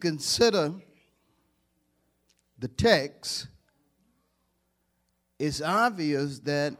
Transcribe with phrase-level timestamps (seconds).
[0.00, 0.74] Consider
[2.58, 3.48] the text,
[5.38, 6.74] it's obvious that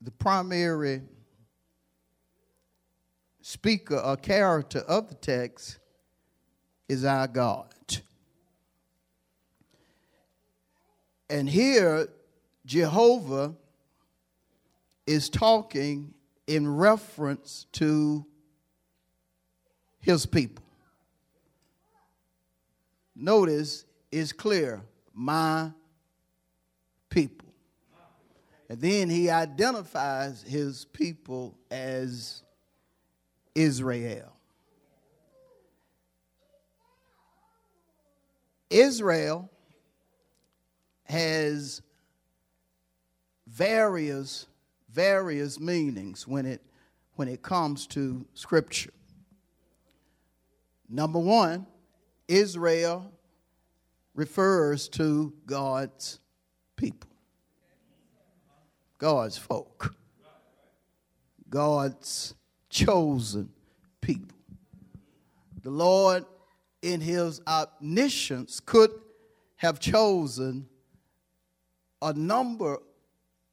[0.00, 1.02] the primary
[3.40, 5.78] speaker or character of the text
[6.88, 7.70] is our God.
[11.30, 12.08] And here,
[12.66, 13.54] Jehovah
[15.06, 16.14] is talking
[16.46, 18.26] in reference to
[20.00, 20.63] his people
[23.14, 24.82] notice is clear
[25.12, 25.70] my
[27.08, 27.48] people.
[28.68, 32.42] And then he identifies his people as
[33.54, 34.32] Israel.
[38.70, 39.50] Israel
[41.04, 41.82] has
[43.46, 44.46] various
[44.90, 46.62] various meanings when it
[47.16, 48.92] when it comes to scripture.
[50.88, 51.66] Number 1,
[52.28, 53.12] Israel
[54.14, 56.20] refers to God's
[56.76, 57.10] people,
[58.98, 59.94] God's folk,
[61.48, 62.34] God's
[62.70, 63.50] chosen
[64.00, 64.36] people.
[65.62, 66.24] The Lord,
[66.82, 68.90] in his omniscience, could
[69.56, 70.68] have chosen
[72.02, 72.78] a number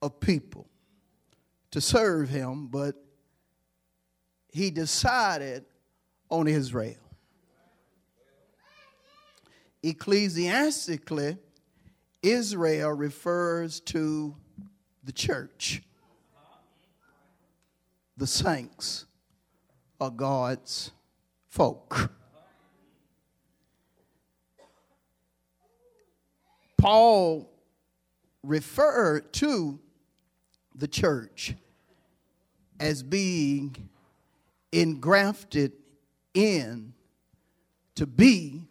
[0.02, 0.68] of people
[1.72, 2.96] to serve him, but
[4.52, 5.64] he decided
[6.30, 7.11] on Israel
[9.84, 11.38] ecclesiastically,
[12.22, 14.36] Israel refers to
[15.04, 15.82] the church,
[18.18, 19.06] the saints
[20.00, 20.92] of God's
[21.48, 22.12] folk.
[26.78, 27.52] Paul
[28.44, 29.80] referred to
[30.74, 31.56] the church
[32.80, 33.90] as being
[34.72, 35.74] engrafted
[36.34, 36.94] in
[37.96, 38.68] to be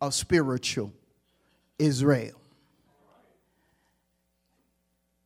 [0.00, 0.92] of spiritual
[1.78, 2.40] Israel.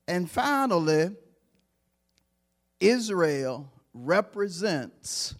[0.07, 1.11] And finally,
[2.81, 5.35] Israel represents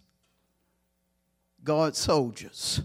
[1.63, 2.81] God's soldiers,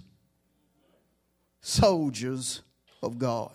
[1.60, 2.62] soldiers
[3.02, 3.52] of God.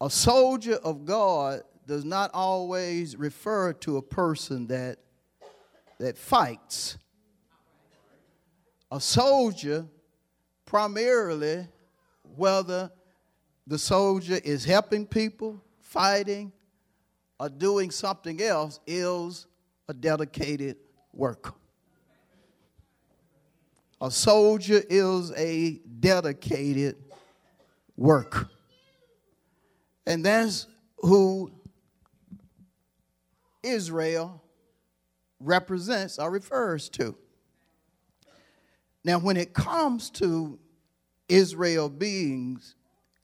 [0.00, 4.98] A soldier of God does not always refer to a person that,
[5.98, 6.96] that fights.
[8.90, 9.86] A soldier
[10.70, 11.66] primarily
[12.36, 12.92] whether
[13.66, 16.52] the soldier is helping people, fighting,
[17.40, 19.48] or doing something else, is
[19.88, 20.76] a dedicated
[21.12, 21.54] worker.
[24.00, 26.94] A soldier is a dedicated
[27.96, 28.48] worker.
[30.06, 31.50] And that's who
[33.64, 34.40] Israel
[35.40, 37.16] represents or refers to.
[39.04, 40.58] Now, when it comes to
[41.28, 42.60] Israel being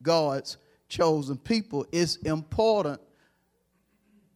[0.01, 0.57] God's
[0.89, 3.01] chosen people, it's important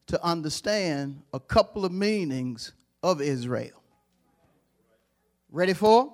[0.08, 3.82] to understand a couple of meanings of Israel.
[5.50, 6.14] Ready for?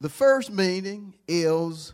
[0.00, 1.92] The first meaning is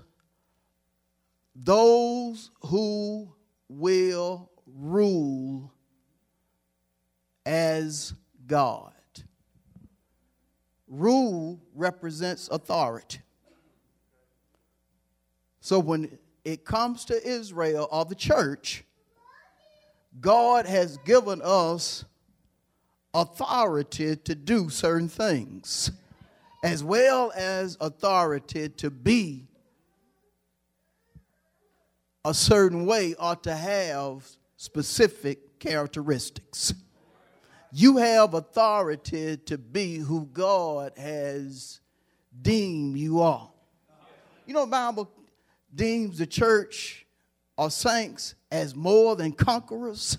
[1.54, 3.32] those who
[3.68, 5.72] will rule
[7.44, 8.14] as
[8.46, 8.92] God
[10.92, 13.20] rule represents authority.
[15.60, 18.84] So when it comes to Israel or the church,
[20.20, 22.04] God has given us
[23.14, 25.90] authority to do certain things,
[26.62, 29.46] as well as authority to be
[32.24, 36.74] a certain way or to have specific characteristics
[37.72, 41.80] you have authority to be who God has
[42.40, 43.50] deemed you are.
[44.46, 45.10] You know, the Bible
[45.74, 47.06] deems the church
[47.56, 50.18] or saints as more than conquerors.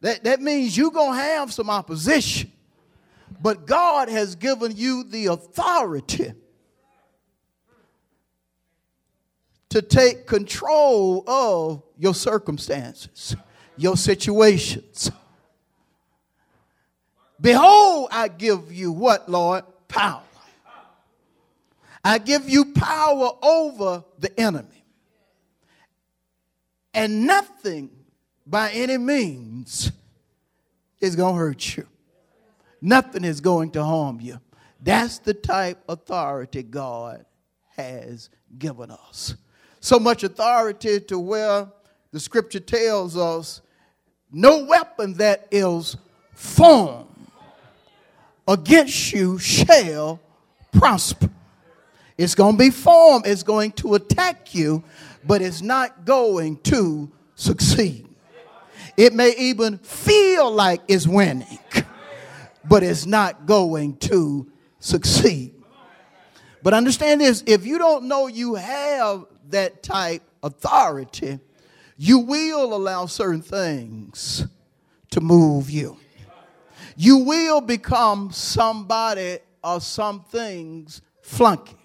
[0.00, 2.50] That, that means you're going to have some opposition,
[3.40, 6.32] but God has given you the authority
[9.68, 13.36] to take control of your circumstances,
[13.76, 15.12] your situations.
[17.40, 19.64] Behold, I give you what, Lord?
[19.86, 20.22] Power.
[22.04, 24.84] I give you power over the enemy.
[26.94, 27.90] And nothing
[28.46, 29.92] by any means
[31.00, 31.86] is going to hurt you.
[32.80, 34.40] Nothing is going to harm you.
[34.80, 37.24] That's the type authority God
[37.76, 39.34] has given us.
[39.80, 41.68] So much authority to where
[42.12, 43.60] the scripture tells us
[44.30, 45.96] no weapon that is
[46.32, 47.07] formed
[48.48, 50.20] against you shall
[50.72, 51.28] prosper.
[52.16, 54.82] It's going to be formed, it's going to attack you,
[55.24, 58.08] but it's not going to succeed.
[58.96, 61.60] It may even feel like it's winning,
[62.64, 64.50] but it's not going to
[64.80, 65.54] succeed.
[66.62, 71.38] But understand this if you don't know you have that type authority,
[71.96, 74.44] you will allow certain things
[75.10, 75.96] to move you.
[77.00, 81.76] You will become somebody or some things flunky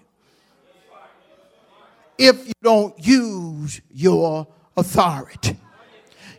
[2.18, 5.56] if you don't use your authority.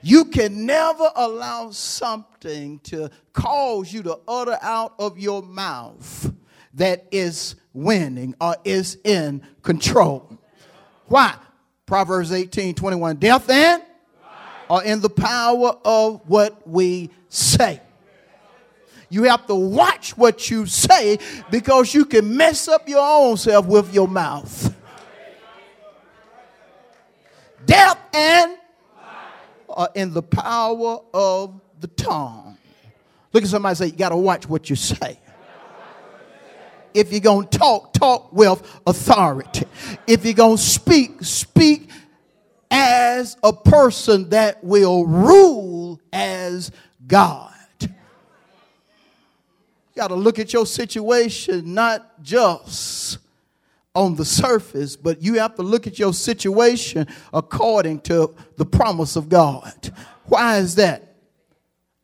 [0.02, 6.34] You can never allow something to cause you to utter out of your mouth
[6.74, 10.38] that is winning or is in control.
[11.06, 11.34] Why?
[11.86, 13.16] Proverbs 18 21.
[13.16, 13.82] Death and
[14.70, 17.80] are in the power of what we say.
[19.10, 21.20] You have to watch what you say
[21.52, 24.74] because you can mess up your own self with your mouth.
[27.66, 28.58] Death and
[29.70, 32.58] are in the power of the tongue.
[33.34, 35.20] Look at somebody say, You got to watch what you say
[36.96, 39.66] if you're going to talk, talk with authority.
[40.08, 41.90] If you're going to speak, speak
[42.72, 46.72] as a person that will rule as
[47.06, 47.52] God.
[49.96, 53.18] You got to look at your situation not just
[53.96, 59.16] on the surface, but you have to look at your situation according to the promise
[59.16, 59.94] of God.
[60.26, 61.16] Why is that?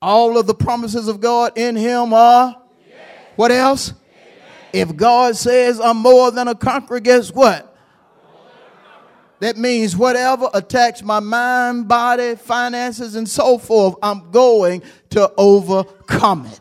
[0.02, 2.56] All of the promises of God in Him are
[3.36, 3.92] what else?
[4.72, 7.76] If God says I'm more than a conqueror, guess what?
[9.42, 16.46] That means whatever attacks my mind, body, finances, and so forth, I'm going to overcome
[16.46, 16.61] it.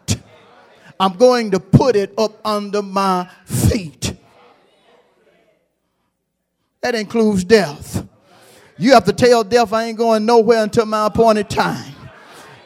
[1.00, 4.12] I'm going to put it up under my feet.
[6.82, 8.06] That includes death.
[8.76, 11.94] You have to tell death I ain't going nowhere until my appointed time.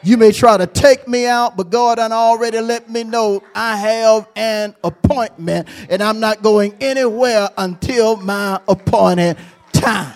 [0.03, 3.77] You may try to take me out, but God done already let me know I
[3.77, 9.37] have an appointment and I'm not going anywhere until my appointed
[9.71, 10.13] time.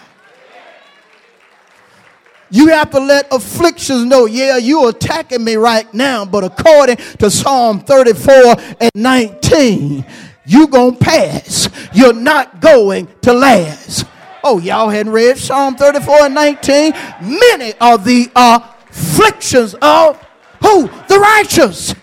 [2.52, 7.30] You have to let afflictions know, yeah, you're attacking me right now, but according to
[7.30, 10.06] Psalm 34 and 19,
[10.46, 11.70] you're going to pass.
[11.94, 14.06] You're not going to last.
[14.44, 16.94] Oh, y'all hadn't read Psalm 34 and 19?
[17.22, 20.20] Many are the afflictions of
[20.62, 20.88] who?
[21.08, 21.94] The righteous.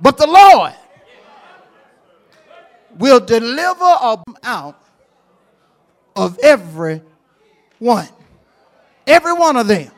[0.00, 0.74] But the Lord
[2.98, 4.82] will deliver them out
[6.14, 7.00] of every
[7.78, 8.08] one.
[9.06, 9.90] Every one of them.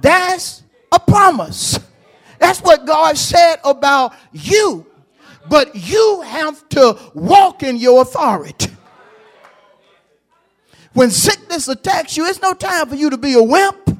[0.00, 0.62] That's
[0.92, 1.78] a promise.
[2.38, 4.86] That's what God said about you.
[5.48, 8.70] But you have to walk in your authority.
[10.92, 13.98] When sickness attacks you, it's no time for you to be a wimp.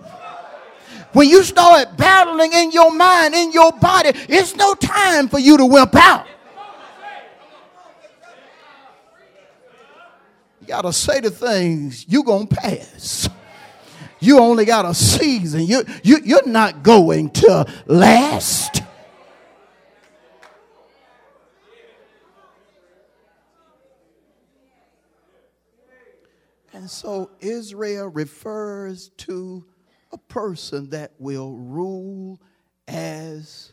[1.13, 5.57] When you start battling in your mind, in your body, it's no time for you
[5.57, 6.27] to wimp out.
[10.61, 13.29] You got to say the things you're going to pass.
[14.21, 15.63] You only got a season.
[15.63, 18.83] You, you, you're not going to last.
[26.73, 29.65] And so Israel refers to
[30.13, 32.41] a person that will rule
[32.89, 33.73] as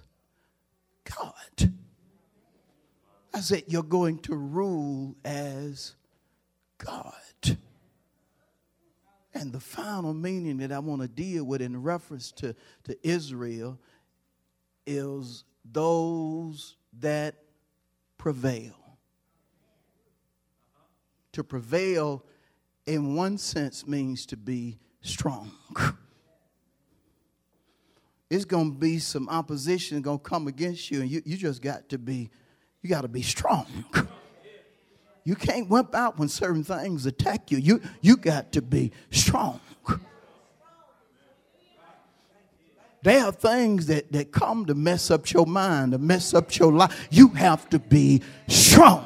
[1.03, 1.73] God.
[3.33, 5.95] I said, You're going to rule as
[6.79, 7.13] God.
[9.39, 13.79] And the final meaning that I want to deal with in reference to, to Israel
[14.87, 17.35] is those that
[18.17, 18.73] prevail.
[21.33, 22.23] To prevail,
[22.87, 25.51] in one sense, means to be strong
[28.29, 31.61] it's going to be some opposition going to come against you and you, you just
[31.61, 32.29] got to be
[32.81, 33.65] you got to be strong
[35.27, 37.57] You can't wimp out when certain things attack you.
[37.57, 39.59] You, you got to be strong.
[43.03, 46.71] There are things that, that come to mess up your mind, to mess up your
[46.71, 47.09] life.
[47.11, 49.05] You have to be strong.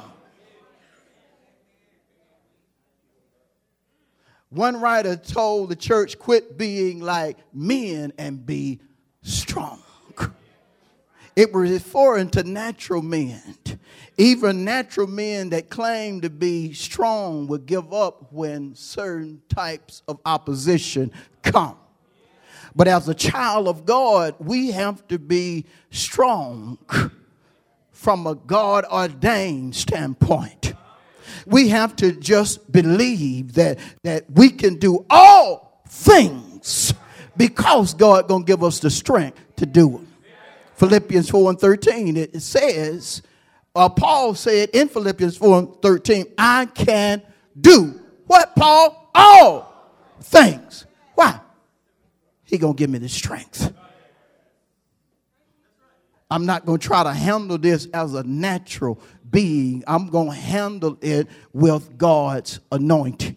[4.49, 8.79] One writer told the church, quit being like men and be
[9.23, 9.81] strong.
[11.35, 13.55] It was referring to natural men.
[14.17, 20.19] Even natural men that claim to be strong would give up when certain types of
[20.25, 21.11] opposition
[21.41, 21.77] come.
[22.75, 26.77] But as a child of God, we have to be strong
[27.91, 30.73] from a God ordained standpoint.
[31.45, 36.93] We have to just believe that, that we can do all things
[37.37, 40.10] because God gonna give us the strength to do it.
[40.81, 43.21] Philippians 4 and 13, it says,
[43.75, 47.21] uh, Paul said in Philippians 4 and 13, I can
[47.59, 49.11] do what, Paul?
[49.13, 49.71] All
[50.21, 50.87] things.
[51.13, 51.39] Why?
[52.45, 53.71] He gonna give me the strength.
[56.31, 59.83] I'm not going to try to handle this as a natural being.
[59.85, 63.35] I'm going to handle it with God's anointing,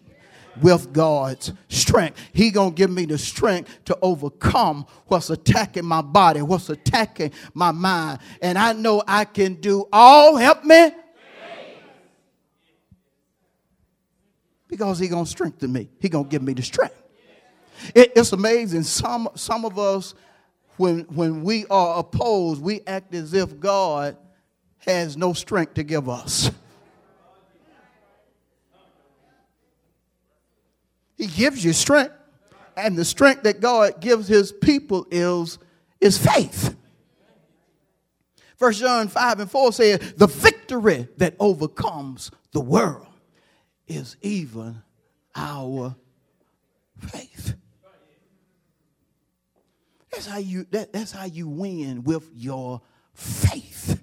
[0.61, 2.19] with God's strength.
[2.33, 7.31] He going to give me the strength to overcome what's attacking my body, what's attacking
[7.53, 8.19] my mind.
[8.41, 10.35] And I know I can do all.
[10.35, 10.91] Help me.
[14.67, 15.89] Because he going to strengthen me.
[15.99, 17.01] He going to give me the strength.
[17.93, 18.83] It, it's amazing.
[18.83, 20.15] Some, some of us
[20.77, 24.17] when, when we are opposed, we act as if God
[24.79, 26.51] has no strength to give us.
[31.17, 32.13] He gives you strength,
[32.75, 35.57] and the strength that God gives his people is,
[36.01, 36.75] is faith.
[38.57, 43.07] First John 5 and 4 says, The victory that overcomes the world
[43.87, 44.81] is even
[45.35, 45.95] our
[46.99, 47.55] faith.
[50.11, 52.81] That's how you that, that's how you win with your
[53.13, 54.01] faith.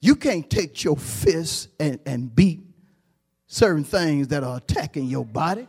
[0.00, 2.71] You can't take your fist and, and beat
[3.52, 5.68] certain things that are attacking your body.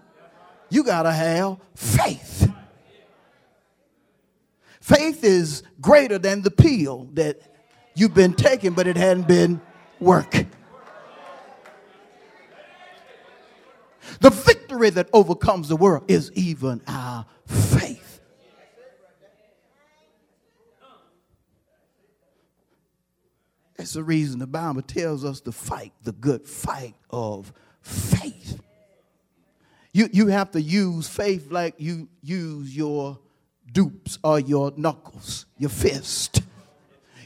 [0.69, 2.49] You gotta have faith.
[4.79, 7.41] Faith is greater than the pill that
[7.93, 9.59] you've been taking, but it hadn't been
[9.99, 10.45] work.
[14.21, 18.21] The victory that overcomes the world is even our faith.
[23.75, 27.51] That's the reason the Bible tells us to fight the good fight of
[27.83, 28.59] faith.
[29.91, 33.19] You, you have to use faith like you use your
[33.71, 36.41] dupes or your knuckles, your fist.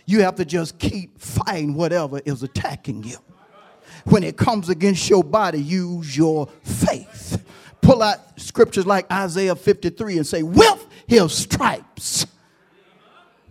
[0.06, 3.18] You have to just keep fighting whatever is attacking you.
[4.06, 7.44] When it comes against your body, use your faith
[7.88, 12.26] pull out scriptures like Isaiah 53 and say, with his stripes,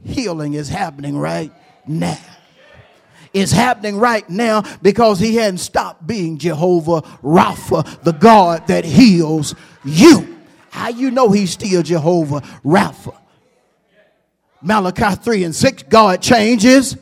[0.04, 1.50] healing is happening right
[1.86, 2.18] now.
[3.36, 9.54] It's happening right now because he hadn't stopped being Jehovah Rapha, the God that heals
[9.84, 10.38] you.
[10.70, 13.14] How you know he's still Jehovah Rapha?
[14.62, 16.96] Malachi 3 and 6, God changes.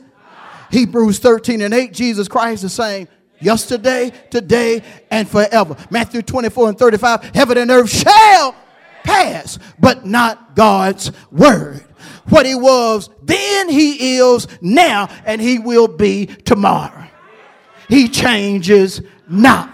[0.72, 3.06] Hebrews 13 and 8, Jesus Christ is saying,
[3.40, 5.76] yesterday, today, and forever.
[5.88, 8.56] Matthew 24 and 35 Heaven and earth shall
[9.04, 11.84] pass, but not God's word.
[12.28, 17.06] What he was then, he is now, and he will be tomorrow.
[17.88, 19.70] He changes not.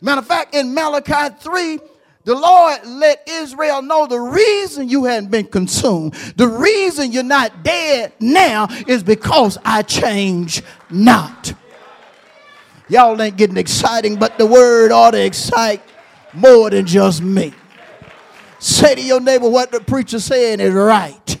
[0.00, 1.78] Matter of fact, in Malachi 3,
[2.24, 7.62] the Lord let Israel know the reason you hadn't been consumed, the reason you're not
[7.62, 11.54] dead now is because I change not.
[12.88, 15.82] Y'all ain't getting exciting, but the word ought to excite
[16.32, 17.54] more than just me.
[18.60, 21.38] Say to your neighbor what the preacher saying is right.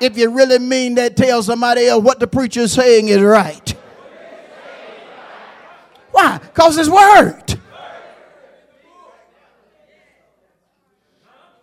[0.00, 3.74] If you really mean that, tell somebody else what the preacher is saying is right.
[6.10, 6.38] Why?
[6.38, 7.60] Because it's word.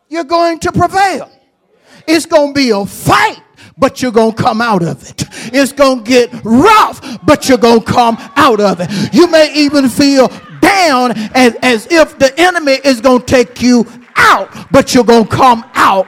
[0.07, 1.31] You're going to prevail.
[2.05, 3.42] It's going to be a fight
[3.77, 5.23] but you're going to come out of it.
[5.53, 9.13] It's going to get rough, but you're going to come out of it.
[9.13, 10.27] You may even feel
[10.61, 15.25] down as, as if the enemy is going to take you out, but you're going
[15.25, 16.07] to come out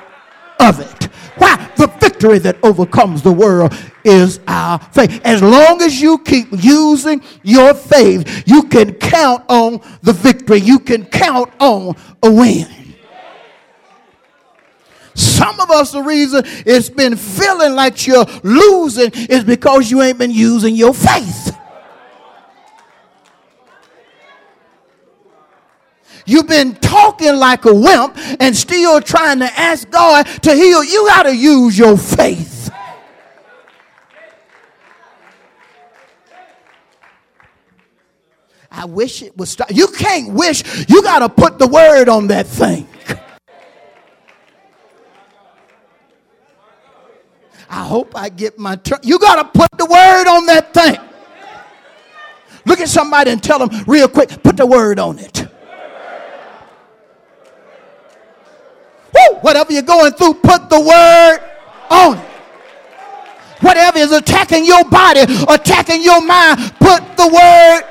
[0.60, 1.06] of it.
[1.38, 1.70] Why?
[1.76, 3.74] The victory that overcomes the world
[4.06, 5.20] is our faith.
[5.26, 10.60] As long as you keep using your faith, you can count on the victory.
[10.60, 12.85] You can count on a win.
[15.36, 20.18] Some of us, the reason it's been feeling like you're losing is because you ain't
[20.18, 21.54] been using your faith.
[26.26, 30.84] You've been talking like a wimp and still trying to ask God to heal.
[30.84, 32.72] You got to use your faith.
[38.72, 39.68] I wish it would stop.
[39.72, 42.88] You can't wish, you got to put the word on that thing.
[47.76, 49.00] I hope I get my turn.
[49.04, 50.98] You got to put the word on that thing.
[52.66, 55.46] Look at somebody and tell them real quick, put the word on it.
[59.14, 59.40] Woo!
[59.42, 61.40] Whatever you're going through, put the word
[61.90, 62.26] on it.
[63.60, 67.82] Whatever is attacking your body, attacking your mind, put the word.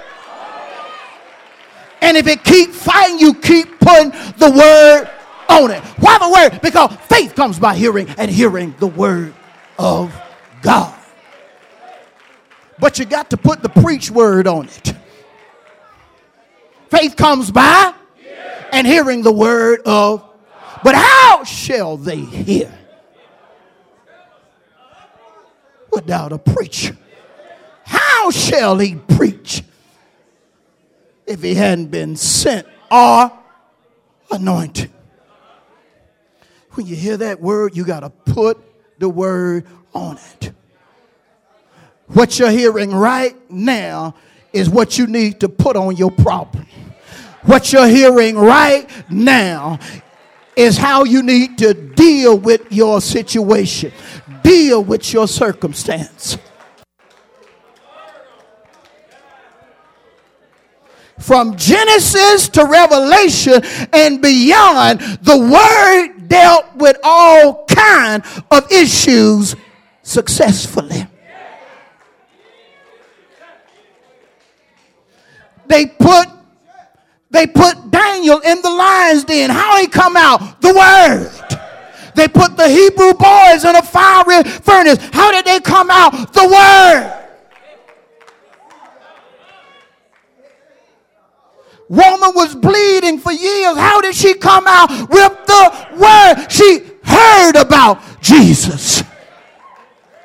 [2.01, 5.11] And if it keep fighting you, keep putting the word
[5.51, 5.83] on it.
[5.99, 6.63] Why the word?
[6.63, 9.35] Because faith comes by hearing and hearing the word
[9.79, 10.15] of
[10.63, 10.95] God.
[12.79, 14.95] But you got to put the preach word on it.
[16.91, 17.95] Faith comes by
[18.73, 20.25] and hearing the word of
[20.85, 22.71] but how shall they hear
[25.91, 26.95] without a preacher?
[27.85, 29.65] How shall he preach
[31.27, 33.33] if he hadn't been sent or
[34.31, 34.91] anointed?
[36.73, 38.63] When you hear that word, you got to put
[38.99, 40.53] the word on it.
[42.09, 44.15] What you're hearing right now
[44.53, 46.67] is what you need to put on your problem.
[47.43, 49.79] What you're hearing right now
[50.57, 53.93] is how you need to deal with your situation,
[54.43, 56.39] deal with your circumstance.
[61.19, 69.55] From Genesis to Revelation and beyond, the word dealt with all kind of issues
[70.03, 71.07] successfully.
[75.67, 76.29] They put
[77.31, 79.51] they put Daniel in the lion's den.
[79.51, 80.61] How he come out?
[80.61, 81.31] The word.
[82.15, 84.99] They put the Hebrew boys in a fiery furnace.
[85.13, 86.33] How did they come out?
[86.33, 87.24] The word.
[91.95, 93.77] Woman was bleeding for years.
[93.77, 96.51] How did she come out with the word?
[96.51, 99.05] She heard about Jesus.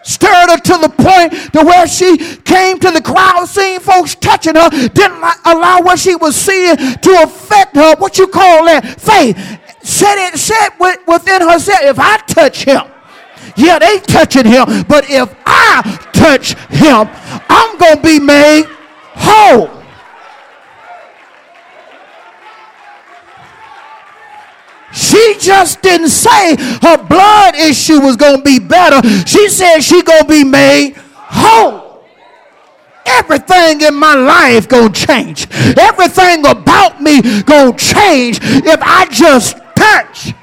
[0.04, 4.56] Stirred her to the point to where she came to the crowd seeing folks touching
[4.56, 7.96] her didn't allow what she was seeing to affect her.
[7.98, 9.00] What you call that?
[9.00, 9.38] Faith.
[9.84, 11.82] Said it said within herself.
[11.84, 12.82] If i touch him
[13.56, 14.66] yeah they touching him.
[14.88, 15.82] But if i
[16.14, 17.08] touch him
[17.50, 18.66] i'm gonna be made
[19.14, 19.79] whole
[24.92, 29.08] She just didn't say her blood issue was going to be better.
[29.26, 32.04] She said she going to be made whole.
[33.06, 35.48] Everything in my life going to change.
[35.78, 40.34] Everything about me going to change if I just touch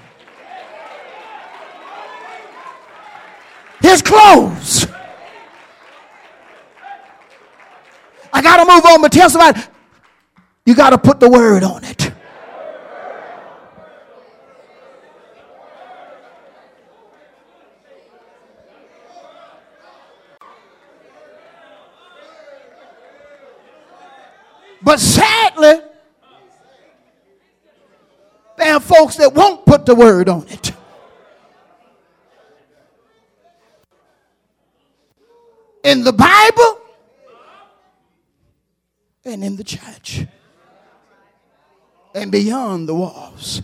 [3.81, 4.87] his clothes.
[8.33, 9.61] I got to move on, but tell somebody,
[10.65, 12.13] you got to put the word on it.
[24.83, 25.81] But sadly,
[28.57, 30.73] there are folks that won't put the word on it.
[35.85, 36.81] In the Bible
[39.25, 40.27] and in the church
[42.17, 43.63] and beyond the walls,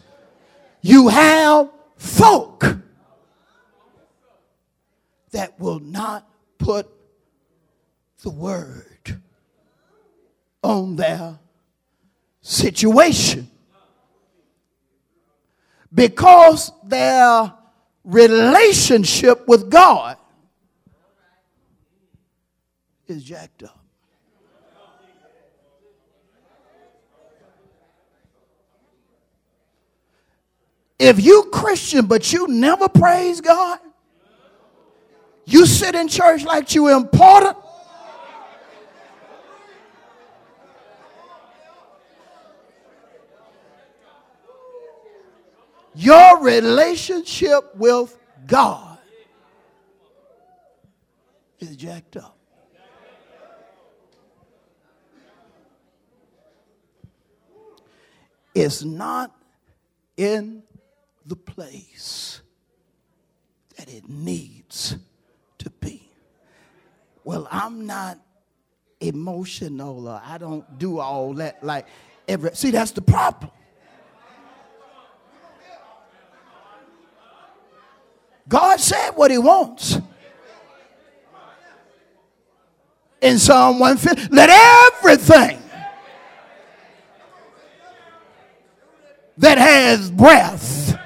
[0.81, 2.77] you have folk
[5.33, 6.89] that will not put
[8.23, 9.21] the word
[10.63, 11.41] on their
[12.43, 13.51] situation
[15.95, 17.53] because their
[18.05, 20.17] relationship with God
[23.07, 23.79] is jacked up.
[30.99, 33.81] If you Christian but you never praise God,
[35.45, 37.57] you sit in church like you important,
[45.95, 48.99] Your relationship with God
[51.59, 52.37] is jacked up.
[58.55, 59.35] It's not
[60.17, 60.63] in
[61.25, 62.43] the place
[63.77, 64.97] that it needs
[65.59, 66.09] to be.
[67.25, 68.19] Well, I'm not
[69.01, 71.87] emotional or I don't do all that like
[72.29, 73.51] every see that's the problem.
[78.49, 79.99] God said what he wants.
[83.21, 85.63] In Psalm 150, let everything
[89.39, 90.99] that has breath,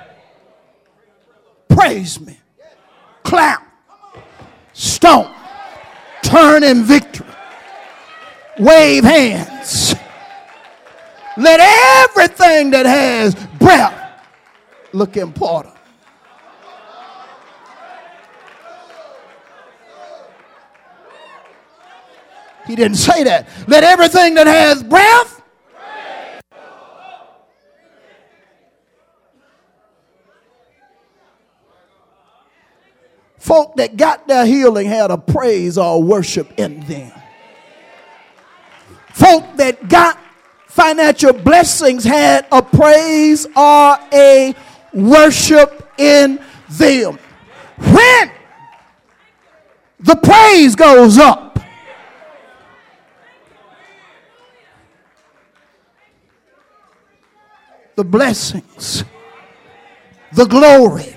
[1.69, 2.39] praise me.
[3.23, 3.63] Clap,
[4.73, 5.35] stomp,
[6.23, 7.27] turn in victory,
[8.59, 9.95] wave hands.
[11.37, 11.61] Let
[12.09, 14.25] everything that has breath
[14.95, 15.76] look important.
[22.67, 23.49] He didn't say that.
[23.69, 25.43] Let everything that has breath.
[33.39, 37.13] Folk that got their healing had a praise or worship in them.
[39.13, 40.19] Folk that got
[40.67, 44.53] financial blessings had a praise or a
[44.93, 47.19] worship in them.
[47.79, 48.31] When
[50.01, 51.46] the praise goes up,
[57.97, 59.05] the blessings,
[60.33, 61.17] the glory,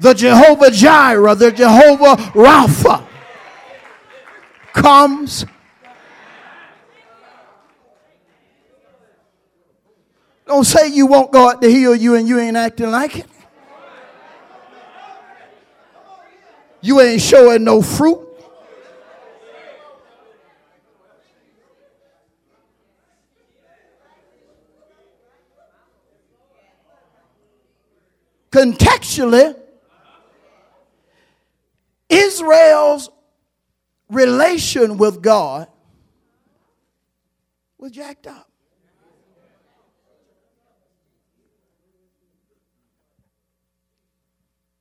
[0.00, 3.06] the Jehovah Jireh, the Jehovah Rapha
[4.72, 5.46] comes.
[10.46, 13.26] Don't say you want God to heal you and you ain't acting like it.
[16.80, 18.25] You ain't showing no fruit.
[28.56, 29.54] Contextually,
[32.08, 33.10] Israel's
[34.08, 35.68] relation with God
[37.76, 38.50] was jacked up.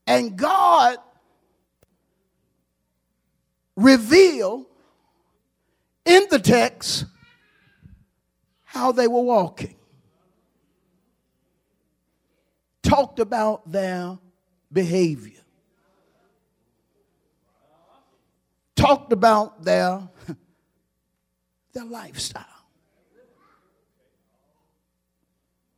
[0.08, 0.98] And God
[3.76, 4.68] revealed
[6.06, 7.04] in the text
[8.64, 9.76] how they were walking.
[12.86, 14.18] Talked about their
[14.72, 15.42] behavior,
[18.76, 20.08] talked about their,
[21.74, 22.46] their lifestyle.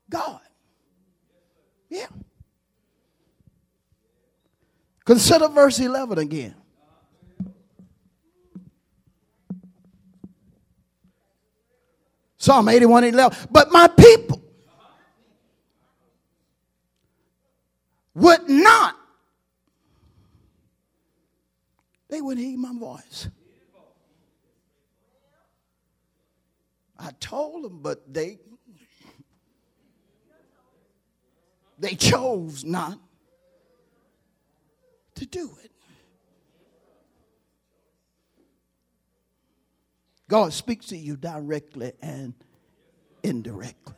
[0.09, 0.41] God.
[1.89, 2.07] Yeah.
[5.05, 6.55] Consider verse 11 again.
[12.37, 13.47] Psalm 81 11.
[13.51, 14.41] But my people
[18.17, 18.95] would not,
[22.10, 23.30] they wouldn't hear my voice.
[26.97, 28.39] I told them, but they
[31.77, 32.97] they chose not
[35.13, 35.71] to do it.
[40.27, 42.34] God speaks to you directly and
[43.21, 43.93] indirectly.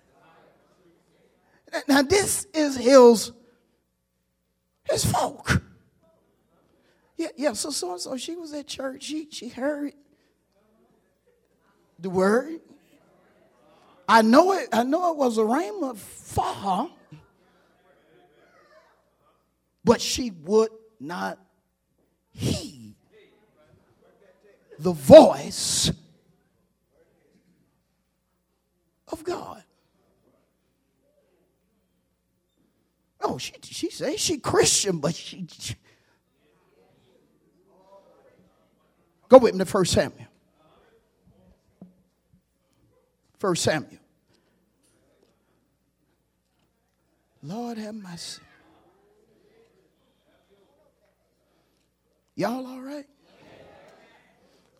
[1.87, 3.31] Now, this is Hill's
[4.89, 5.61] his folk.
[7.17, 7.53] Yeah, yeah.
[7.53, 9.03] So so and so, she was at church.
[9.03, 9.93] She she heard
[11.99, 12.61] the word.
[14.07, 14.69] I know it.
[14.71, 16.89] I know it was a rhema for her,
[19.83, 21.37] but she would not
[22.31, 22.95] heed
[24.79, 25.91] the voice
[29.09, 29.63] of God.
[33.21, 35.75] Oh, she, she says she Christian, but she, she.
[39.27, 40.27] Go with me to 1 Samuel.
[43.39, 43.99] 1 Samuel.
[47.43, 48.41] Lord have mercy.
[52.35, 53.05] Y'all all right?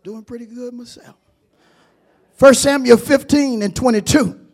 [0.04, 1.16] Doing pretty good myself.
[2.38, 4.49] 1 Samuel 15 and 22.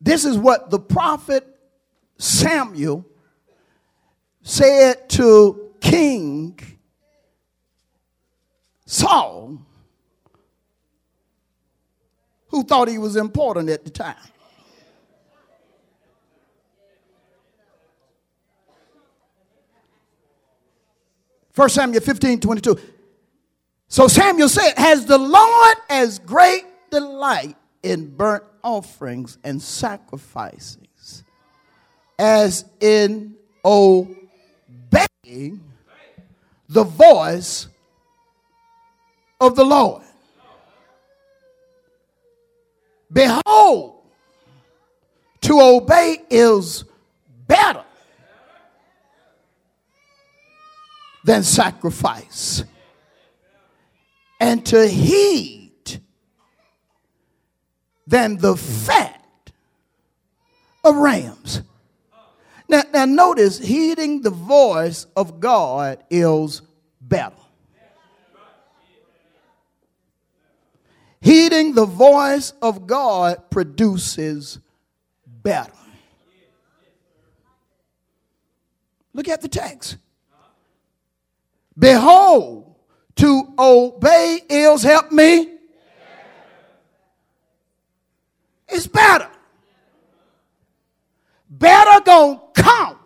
[0.00, 1.46] This is what the prophet
[2.18, 3.04] Samuel
[4.42, 6.58] said to King
[8.86, 9.60] Saul,
[12.48, 14.16] who thought he was important at the time.
[21.52, 22.78] First Samuel 15, 22.
[23.88, 31.24] So Samuel said, Has the Lord as great delight in burnt offerings and sacrifices
[32.18, 34.18] as in obeying
[36.68, 37.68] the voice
[39.40, 40.02] of the Lord.
[43.12, 44.02] Behold,
[45.42, 46.84] to obey is
[47.46, 47.84] better
[51.24, 52.64] than sacrifice,
[54.40, 55.57] and to heed
[58.08, 59.22] than the fat
[60.82, 61.60] of rams.
[62.66, 66.62] Now, now notice, heeding the voice of God is
[67.00, 67.36] better.
[71.20, 74.58] Heeding the voice of God produces
[75.26, 75.72] better.
[79.12, 79.96] Look at the text.
[81.78, 82.74] Behold,
[83.16, 85.57] to obey is help me.
[88.68, 89.28] It's better.
[91.50, 92.98] Better gonna come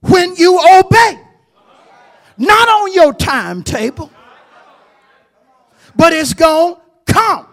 [0.00, 1.20] when you obey.
[2.38, 4.10] Not on your timetable,
[5.94, 7.46] but it's gonna come.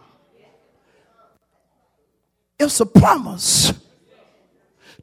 [2.60, 3.74] It's a promise.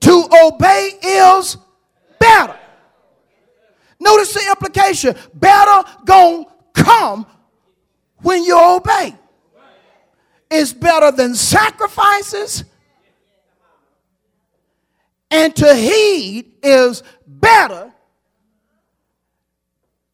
[0.01, 1.57] To obey is
[2.19, 2.59] better.
[3.99, 5.15] Notice the implication.
[5.35, 7.27] Better gonna come
[8.23, 9.15] when you obey.
[10.51, 12.65] It's better than sacrifices.
[15.31, 17.93] And to heed is better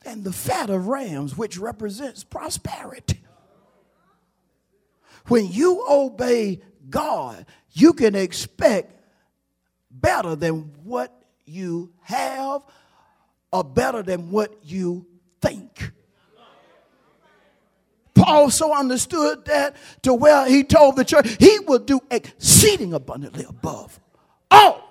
[0.05, 3.21] than the fat of rams, which represents prosperity.
[5.29, 8.93] When you obey God, you can expect
[9.91, 11.13] better than what
[11.47, 12.63] you have
[13.51, 15.07] or better than what you
[15.41, 15.93] think.
[18.17, 23.45] Paul so understood that to where he told the church he will do exceeding abundantly
[23.47, 24.01] above
[24.51, 24.83] all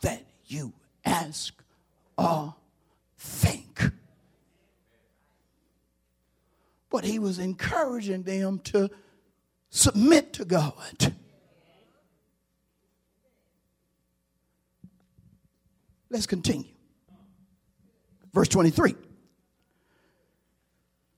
[0.00, 0.72] that you
[1.04, 1.54] ask
[2.16, 2.54] or
[3.18, 3.82] think.
[6.88, 8.88] But he was encouraging them to
[9.68, 11.14] submit to God.
[16.08, 16.70] Let's continue.
[18.32, 18.94] Verse 23.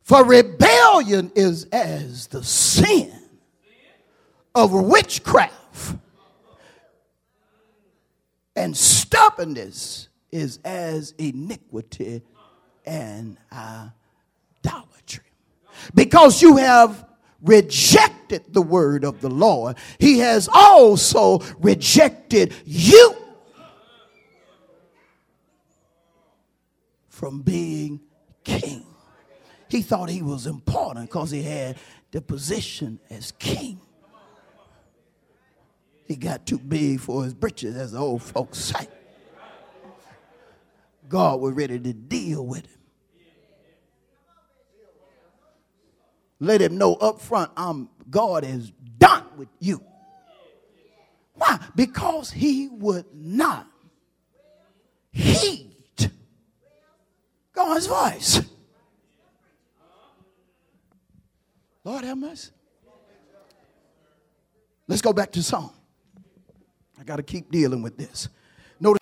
[0.02, 3.12] For rebellion is as the sin
[4.54, 5.96] of witchcraft,
[8.54, 12.22] and stubbornness is as iniquity
[12.86, 15.24] and idolatry.
[15.94, 17.06] Because you have
[17.42, 23.14] rejected the word of the Lord, he has also rejected you
[27.08, 28.00] from being
[28.44, 28.86] king.
[29.76, 31.76] He thought he was important because he had
[32.10, 33.78] the position as king.
[36.06, 38.88] He got too big for his britches, as the old folks say.
[41.10, 42.80] God was ready to deal with him.
[46.40, 49.84] Let him know up front, I'm God is done with you.
[51.34, 51.58] Why?
[51.74, 53.66] Because he would not
[55.12, 56.10] heed
[57.52, 58.40] God's voice.
[61.86, 62.50] Lord have mercy.
[64.88, 65.70] Let's go back to Psalm.
[66.98, 68.28] I got to keep dealing with this.
[68.80, 68.98] Note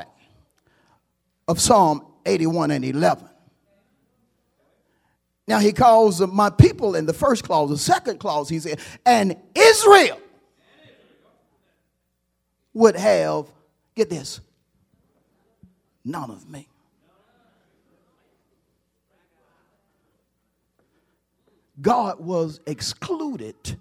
[1.49, 3.27] of Psalm 81 and 11.
[5.49, 7.71] Now he calls my people in the first clause.
[7.71, 10.21] The second clause, he said, and Israel
[12.75, 13.51] would have,
[13.95, 14.41] get this,
[16.05, 16.69] none of me.
[21.81, 23.77] God was excluded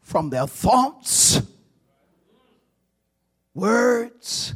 [0.00, 1.40] from their thoughts,
[3.54, 4.54] words,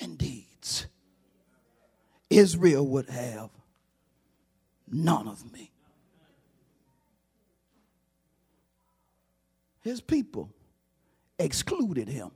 [0.00, 0.86] and deeds.
[2.28, 3.50] Israel would have
[4.90, 5.70] none of me.
[9.80, 10.50] His people
[11.38, 12.30] excluded him.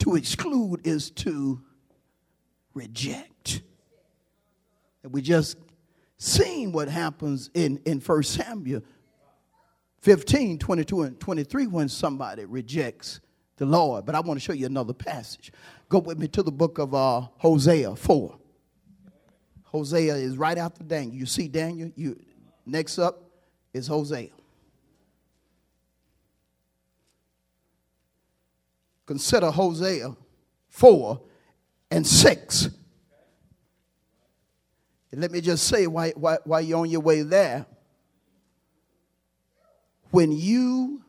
[0.00, 1.60] To exclude is to
[2.74, 3.62] reject.
[5.04, 5.58] And we just
[6.16, 8.82] seen what happens in, in 1 Samuel
[10.00, 13.20] 15, 22, and 23 when somebody rejects
[13.56, 14.06] the Lord.
[14.06, 15.52] But I want to show you another passage.
[15.88, 18.38] Go with me to the book of uh, Hosea 4.
[19.64, 21.14] Hosea is right after Daniel.
[21.14, 21.90] You see Daniel?
[21.94, 22.18] You
[22.64, 23.22] next up
[23.74, 24.30] is Hosea.
[29.04, 30.16] Consider Hosea
[30.70, 31.20] 4
[31.90, 32.70] and 6.
[35.16, 37.66] Let me just say, while, while, while you're on your way there,
[40.10, 41.02] when you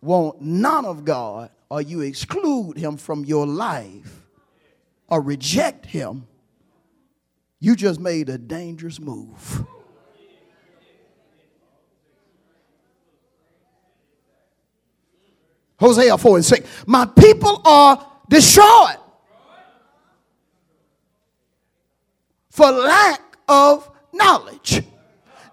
[0.00, 4.22] want none of God or you exclude him from your life
[5.08, 6.26] or reject him,
[7.60, 9.64] you just made a dangerous move.
[15.80, 16.68] Hosea 4 and 6.
[16.86, 18.96] My people are destroyed
[22.58, 24.82] for lack of knowledge.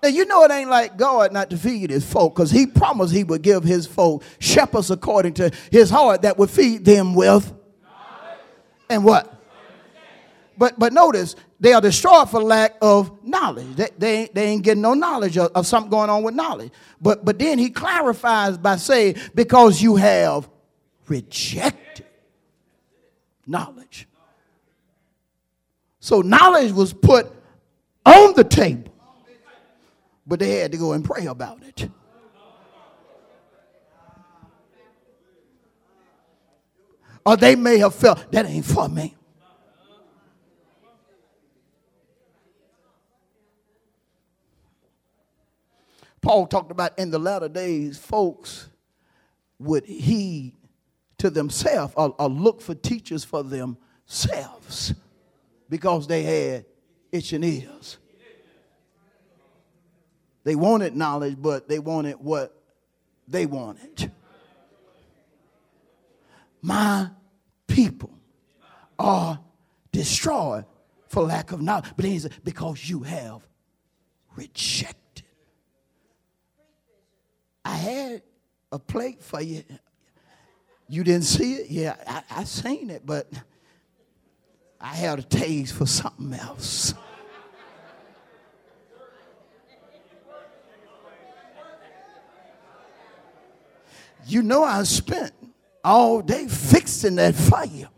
[0.02, 3.14] Now, you know it ain't like God not to feed his folk because he promised
[3.14, 7.54] he would give his folk shepherds according to his heart that would feed them with.
[8.90, 9.32] And what?
[10.58, 13.76] But, but notice, they are destroyed for lack of knowledge.
[13.76, 16.72] They, they, they ain't getting no knowledge of, of something going on with knowledge.
[17.00, 20.50] But, but then he clarifies by saying, because you have
[21.08, 22.08] rejected
[23.46, 24.08] knowledge.
[26.06, 27.32] So knowledge was put
[28.06, 28.94] on the table,
[30.28, 31.90] but they had to go and pray about it.
[37.26, 39.16] Or they may have felt that ain't for me.
[46.22, 48.70] Paul talked about in the latter days, folks
[49.58, 50.54] would heed
[51.18, 54.94] to themselves or, or look for teachers for themselves
[55.70, 56.66] because they had
[57.12, 57.98] itching ears.
[60.44, 62.56] They wanted knowledge, but they wanted what
[63.28, 64.12] they wanted.
[66.62, 67.10] My
[67.68, 68.12] people
[69.00, 69.40] are
[69.92, 70.66] destroyed
[71.08, 71.92] for lack of knowledge.
[71.96, 73.42] But he said, because you have
[74.36, 75.06] rejected
[77.66, 78.22] I had
[78.72, 79.64] a plate for you.
[80.88, 81.72] You didn't see it?
[81.72, 83.28] Yeah, I, I seen it, but
[84.86, 86.94] I had a taste for something else.
[94.28, 95.34] You know, I spent
[95.84, 97.90] all day fixing that fire.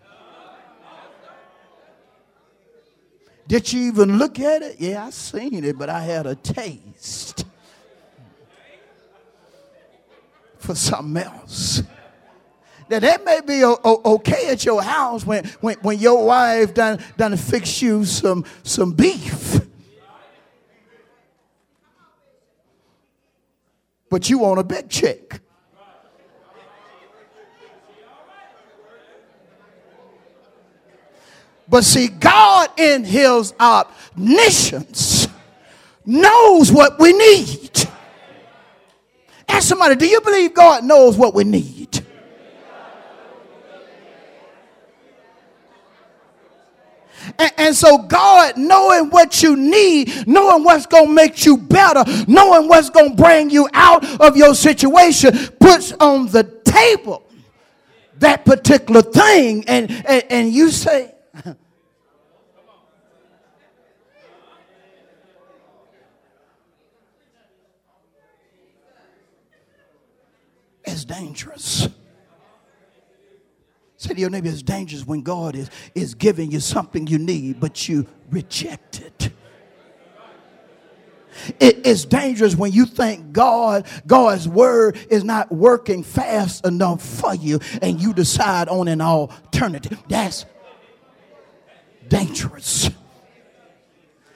[3.50, 4.80] Did you even look at it?
[4.80, 7.44] Yeah, I seen it, but I had a taste.
[10.58, 11.82] for something else.
[12.90, 17.36] Now that may be okay at your house when, when, when your wife done, done
[17.36, 19.60] fix you some, some beef.
[24.10, 25.42] But you want a big check.
[31.70, 35.28] But see, God in his omniscience
[36.06, 37.72] knows what we need.
[39.50, 41.77] Ask somebody, do you believe God knows what we need?
[47.40, 52.04] And, and, so, God, knowing what you need, knowing what's going to make you better,
[52.28, 57.24] knowing what's going to bring you out of your situation, puts on the table
[58.20, 59.64] that particular thing.
[59.68, 61.14] And, and, and you say,
[70.86, 71.90] It's dangerous.
[73.98, 77.60] Say to your neighbor, it's dangerous when God is, is giving you something you need,
[77.60, 79.32] but you reject it.
[81.60, 87.34] It is dangerous when you think God, God's word is not working fast enough for
[87.36, 90.02] you and you decide on an alternative.
[90.08, 90.46] That's
[92.08, 92.90] dangerous.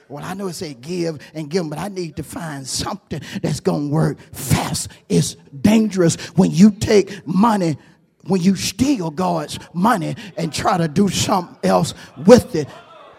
[0.08, 3.60] Well, I know it say give and give, but I need to find something that's
[3.60, 4.88] going to work fast.
[5.08, 7.78] It's dangerous when you take money,
[8.24, 11.94] when you steal God's money and try to do something else
[12.26, 12.68] with it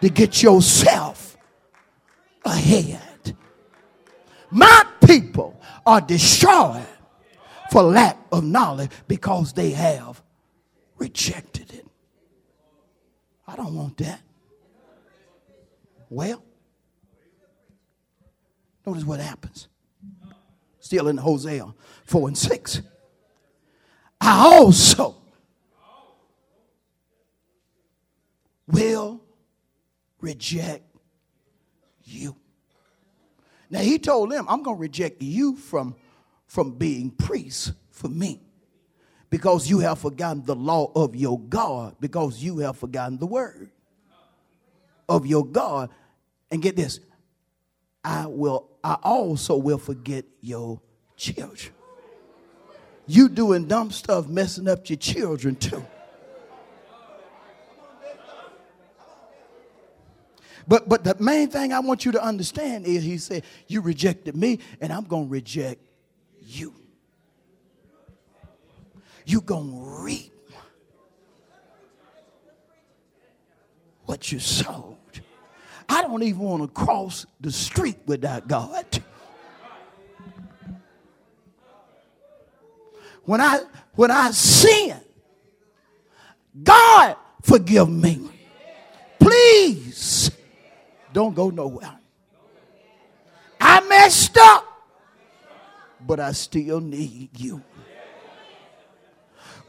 [0.01, 1.37] to get yourself
[2.45, 3.35] ahead.
[4.49, 6.85] My people are destroyed
[7.71, 10.21] for lack of knowledge because they have
[10.97, 11.85] rejected it.
[13.47, 14.21] I don't want that.
[16.09, 16.43] Well,
[18.85, 19.67] Notice what happens.
[20.79, 21.73] Still in Hosea
[22.05, 22.81] 4 and 6.
[24.25, 25.17] I also
[28.67, 29.19] will
[30.21, 30.83] reject
[32.05, 32.37] you.
[33.69, 35.95] Now he told them, I'm going to reject you from,
[36.47, 38.39] from being priests for me
[39.29, 43.71] because you have forgotten the law of your God, because you have forgotten the word
[45.09, 45.89] of your God.
[46.49, 47.01] And get this,
[48.05, 50.79] I will I also will forget your
[51.17, 51.73] children.
[53.05, 55.85] You doing dumb stuff messing up your children too.
[60.67, 64.35] But but the main thing I want you to understand is he said, You rejected
[64.35, 65.81] me, and I'm gonna reject
[66.41, 66.73] you.
[69.25, 69.71] you gonna
[70.03, 70.31] reap
[74.05, 74.97] what you sowed.
[75.89, 78.85] I don't even want to cross the street without God.
[83.25, 83.61] When I
[83.95, 84.99] when I sin,
[86.61, 88.29] God forgive me.
[89.19, 90.31] Please
[91.13, 91.97] don't go nowhere.
[93.59, 94.65] I messed up,
[96.05, 97.63] but I still need you.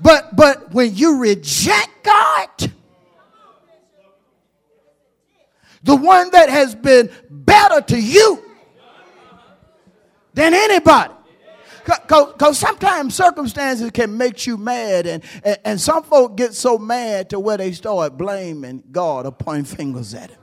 [0.01, 2.73] But but when you reject God,
[5.85, 8.43] the one that has been better to you
[10.33, 11.15] than anybody.
[11.85, 15.23] Because sometimes circumstances can make you mad, and,
[15.65, 20.15] and, some folk get so mad to where they start blaming God or pointing fingers
[20.15, 20.39] at Him.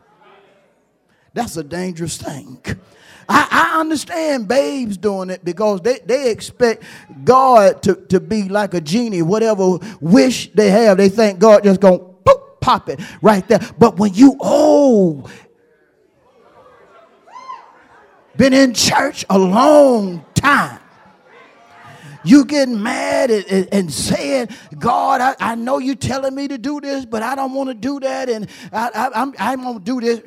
[1.34, 2.62] That's a dangerous thing.
[3.28, 6.84] I, I, understand babes doing it because they, they expect
[7.24, 11.80] God to, to be like a genie, whatever wish they have, they think God just
[11.80, 12.00] gonna
[12.60, 13.60] pop it right there.
[13.78, 15.32] But when you old,
[18.36, 20.81] been in church a long time,
[22.24, 26.58] you getting mad and, and, and saying, God, I, I, know you're telling me to
[26.58, 29.80] do this, but I don't want to do that, and I, I, I'm, I'm going
[29.80, 30.22] to do this.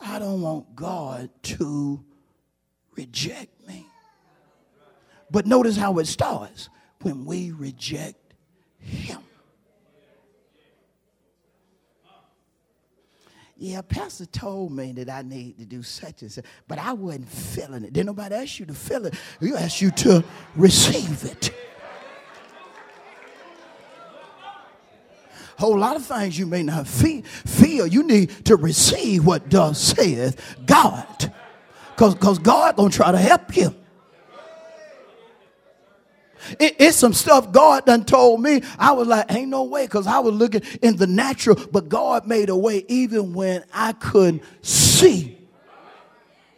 [0.00, 2.04] I don't want God to
[2.94, 3.86] reject me.
[5.30, 6.68] But notice how it starts
[7.00, 8.34] when we reject
[8.78, 9.18] Him.
[13.64, 17.30] Yeah, Pastor told me that I need to do such and such, but I wasn't
[17.30, 17.94] feeling it.
[17.94, 19.14] Didn't nobody ask you to feel it.
[19.40, 20.22] You asked you to
[20.54, 21.50] receive it.
[25.56, 27.86] A whole lot of things you may not feel, feel.
[27.86, 31.32] You need to receive what does saith God.
[31.96, 33.74] Because God gonna try to help you.
[36.58, 38.62] It, it's some stuff God done told me.
[38.78, 42.26] I was like, ain't no way, because I was looking in the natural, but God
[42.26, 45.38] made a way even when I couldn't see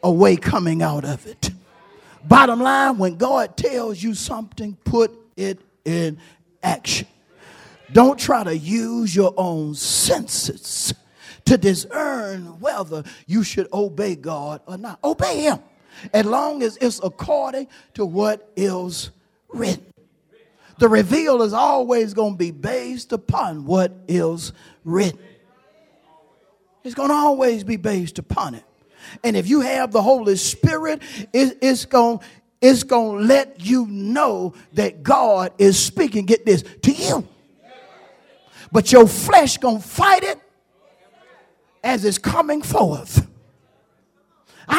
[0.02, 1.50] a way coming out of it.
[2.24, 6.18] Bottom line, when God tells you something, put it in
[6.62, 7.06] action.
[7.92, 10.92] Don't try to use your own senses
[11.44, 14.98] to discern whether you should obey God or not.
[15.04, 15.60] Obey Him
[16.12, 19.10] as long as it's according to what is
[19.48, 19.86] written.
[20.78, 24.52] The reveal is always going to be based upon what is
[24.84, 25.18] written.
[26.84, 28.64] It's going to always be based upon it.
[29.24, 32.20] And if you have the Holy Spirit, it, it's going
[32.60, 37.28] it's going to let you know that God is speaking get this to you.
[38.72, 40.40] But your flesh going to fight it
[41.84, 43.26] as it's coming forth.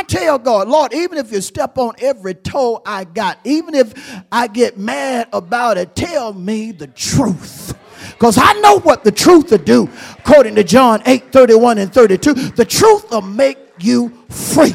[0.08, 3.94] Tell God, Lord, even if you step on every toe I got, even if
[4.32, 7.78] I get mad about it, tell me the truth.
[8.12, 12.34] Because I know what the truth will do, according to John 8 31 and 32.
[12.34, 14.74] The truth will make you free.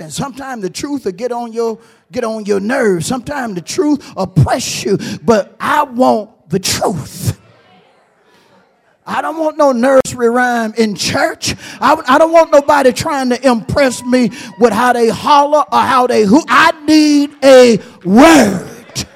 [0.00, 1.78] And sometimes the truth will get on your
[2.10, 3.06] get on your nerves.
[3.06, 4.98] Sometimes the truth oppress you.
[5.22, 7.29] But I want the truth.
[9.10, 11.56] I don't want no nursery rhyme in church.
[11.80, 14.30] I, I don't want nobody trying to impress me
[14.60, 16.44] with how they holler or how they who.
[16.46, 19.06] I need a word.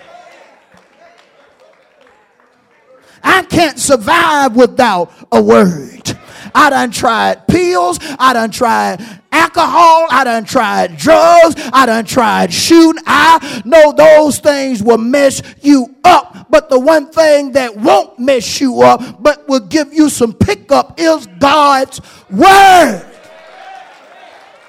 [3.23, 6.19] I can't survive without a word.
[6.53, 7.99] I done tried pills.
[8.19, 9.01] I done tried
[9.35, 10.07] alcohol.
[10.11, 11.55] I done tried drugs.
[11.73, 13.03] I done tried shooting.
[13.07, 16.47] I know those things will mess you up.
[16.51, 21.01] But the one thing that won't mess you up, but will give you some pickup,
[21.01, 23.05] is God's word.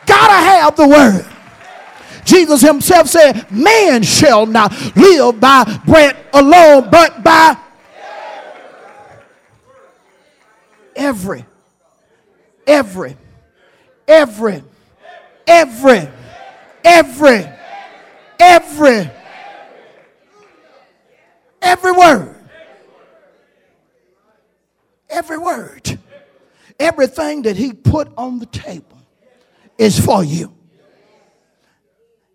[0.06, 1.26] Gotta have the word.
[2.26, 7.56] Jesus himself said, Man shall not live by bread alone, but by
[10.96, 11.46] every
[12.68, 13.16] every,
[14.08, 14.64] every,
[15.48, 16.08] every,
[16.84, 17.46] every,
[18.40, 19.12] every,
[21.62, 22.36] every word.
[25.10, 26.00] Every word.
[26.80, 29.02] Everything that he put on the table
[29.78, 30.54] is for you.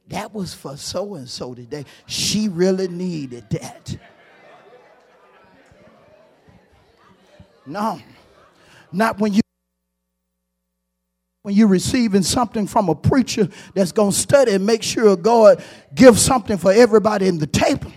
[0.09, 1.85] That was for so and so today.
[2.07, 3.97] She really needed that.
[7.64, 8.01] No,
[8.91, 9.41] not when you
[11.43, 15.64] when you're receiving something from a preacher that's going to study and make sure God
[15.95, 17.91] gives something for everybody in the table.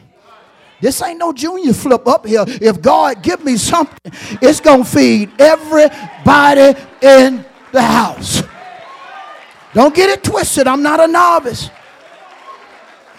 [0.80, 2.46] This ain't no junior flip up here.
[2.48, 8.44] If God give me something, it's going to feed everybody in the house.
[9.74, 10.66] Don't get it twisted.
[10.66, 11.70] I'm not a novice.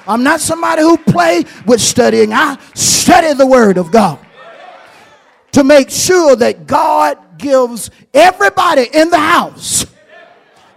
[0.06, 2.32] I'm not somebody who play with studying.
[2.32, 4.18] I study the word of God
[5.52, 9.86] to make sure that God gives everybody in the house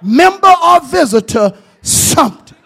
[0.01, 2.57] member or visitor something.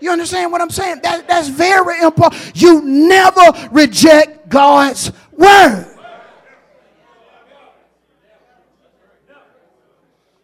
[0.00, 0.98] You understand what I'm saying?
[1.04, 2.60] That, that's very important.
[2.60, 3.40] You never
[3.70, 5.86] reject God's word.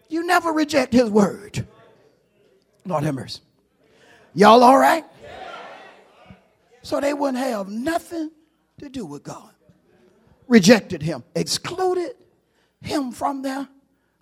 [0.08, 1.66] You never reject his word.
[2.86, 3.40] Lord have mercy.
[4.32, 5.04] Y'all all right?
[6.82, 8.30] So they wouldn't have nothing
[8.78, 9.50] to do with God.
[10.46, 12.14] Rejected him, excluded
[12.80, 13.68] him from their,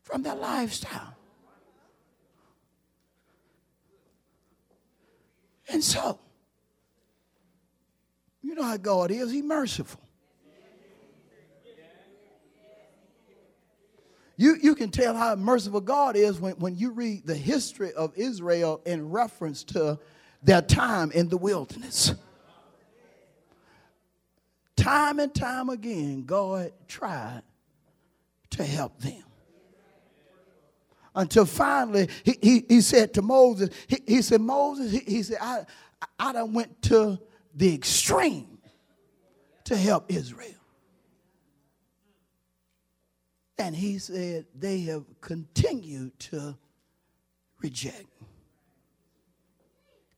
[0.03, 1.15] from their lifestyle.
[5.69, 6.19] And so,
[8.43, 10.01] you know how God is, He's merciful.
[14.39, 18.13] You, you can tell how merciful God is when, when you read the history of
[18.17, 19.99] Israel in reference to
[20.43, 22.15] their time in the wilderness.
[24.77, 27.43] Time and time again, God tried
[28.57, 29.23] to help them.
[31.15, 35.39] Until finally, he, he, he said to Moses, he, he said, Moses, he, he said,
[35.41, 35.65] I,
[36.19, 37.19] I done went to
[37.55, 38.59] the extreme
[39.65, 40.53] to help Israel.
[43.59, 46.59] And he said, they have continued to
[47.63, 48.05] reject,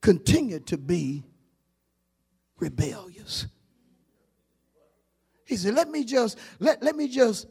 [0.01, 1.22] continue to be
[2.59, 3.47] rebellious.
[5.45, 7.47] He said, let me just, let, let me just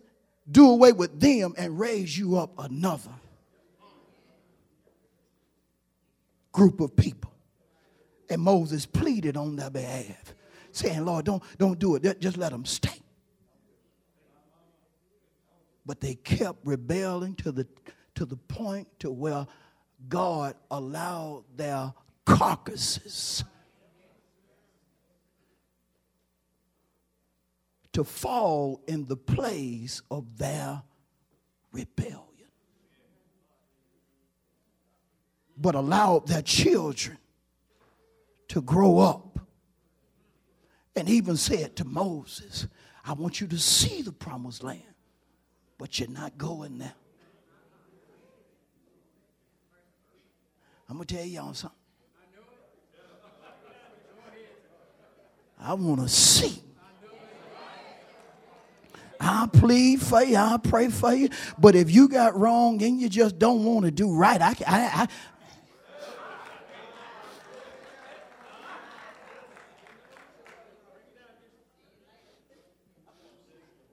[0.50, 3.12] do away with them and raise you up another
[6.52, 7.32] group of people.
[8.30, 10.34] And Moses pleaded on their behalf,
[10.72, 12.20] saying, Lord, don't, don't do it.
[12.20, 13.00] Just let them stay.
[15.86, 17.68] But they kept rebelling to the,
[18.16, 19.48] to the point to where
[20.10, 21.94] God allowed their
[22.26, 23.44] carcasses
[27.98, 30.84] to fall in the place of their
[31.72, 32.22] rebellion.
[35.58, 37.18] But allowed their children
[38.50, 39.40] to grow up.
[40.96, 42.68] And even said to Moses,
[43.04, 44.84] I want you to see the promised land
[45.80, 46.94] but you're not going there.
[50.88, 51.76] I'm going to tell y'all something.
[55.60, 56.62] I want to see.
[59.20, 61.30] I plead for you, I pray for you.
[61.58, 64.56] But if you got wrong and you just don't want to do right, I, I,
[64.68, 65.08] I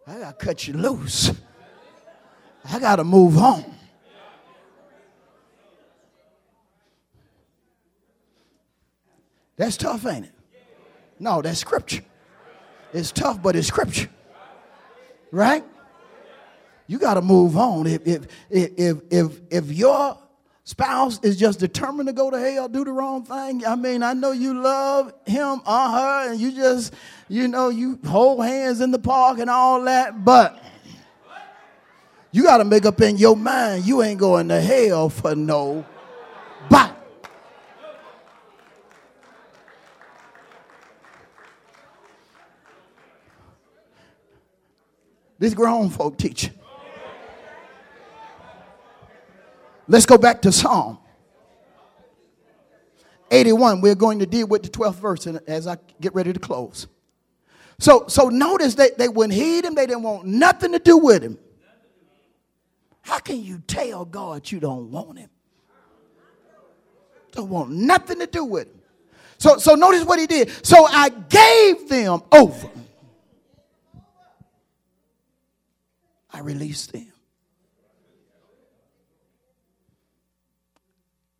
[0.06, 1.32] I got to cut you loose.
[2.70, 3.64] I got to move on.
[9.56, 10.32] That's tough, ain't it?
[11.18, 12.02] No, that's scripture.
[12.92, 14.10] It's tough, but it's scripture.
[15.34, 15.64] Right?
[16.86, 17.88] You got to move on.
[17.88, 20.16] If, if, if, if, if your
[20.62, 24.12] spouse is just determined to go to hell, do the wrong thing, I mean, I
[24.12, 26.94] know you love him or her and you just,
[27.28, 30.62] you know, you hold hands in the park and all that, but
[32.30, 35.84] you got to make up in your mind you ain't going to hell for no
[36.70, 36.93] body.
[45.44, 46.54] This grown folk teaching.
[49.86, 50.98] Let's go back to Psalm
[53.30, 53.82] 81.
[53.82, 56.86] We're going to deal with the 12th verse as I get ready to close.
[57.78, 61.22] So, so notice that they wouldn't heed him, they didn't want nothing to do with
[61.22, 61.38] him.
[63.02, 65.28] How can you tell God you don't want him?
[67.32, 68.80] Don't want nothing to do with him.
[69.36, 70.50] So, so notice what he did.
[70.64, 72.70] So I gave them over.
[76.34, 77.12] I release them.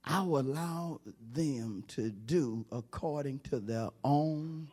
[0.05, 1.01] I will allow
[1.33, 4.69] them to do according to their own.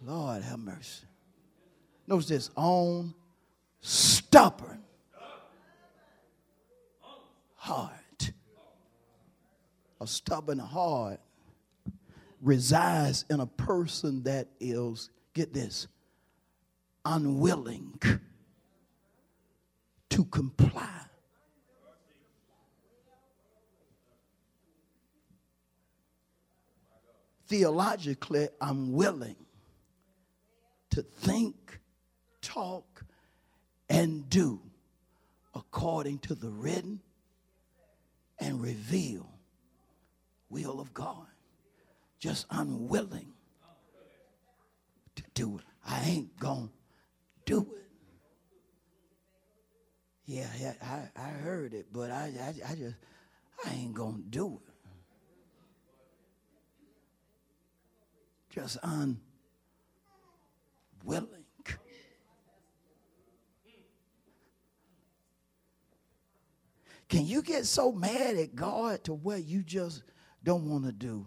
[0.00, 1.04] Lord have mercy.
[2.06, 3.12] Notice this own
[3.82, 4.82] stubborn
[7.56, 8.32] heart.
[10.00, 11.20] A stubborn heart
[12.40, 15.88] resides in a person that is, get this,
[17.04, 18.00] unwilling
[20.10, 20.88] to comply.
[27.46, 29.36] Theologically, I'm willing
[30.90, 31.80] to think,
[32.40, 33.04] talk,
[33.88, 34.60] and do
[35.54, 37.00] according to the written
[38.38, 39.28] and reveal
[40.48, 41.26] will of God.
[42.18, 43.32] Just unwilling
[45.16, 45.64] to do it.
[45.86, 46.70] I ain't going
[47.44, 47.66] doing?
[50.26, 52.96] Yeah, yeah I, I heard it, but I, I, I just,
[53.64, 54.72] I ain't going to do it.
[58.50, 59.20] Just unwilling.
[67.08, 70.02] Can you get so mad at God to what you just
[70.42, 71.26] don't want to do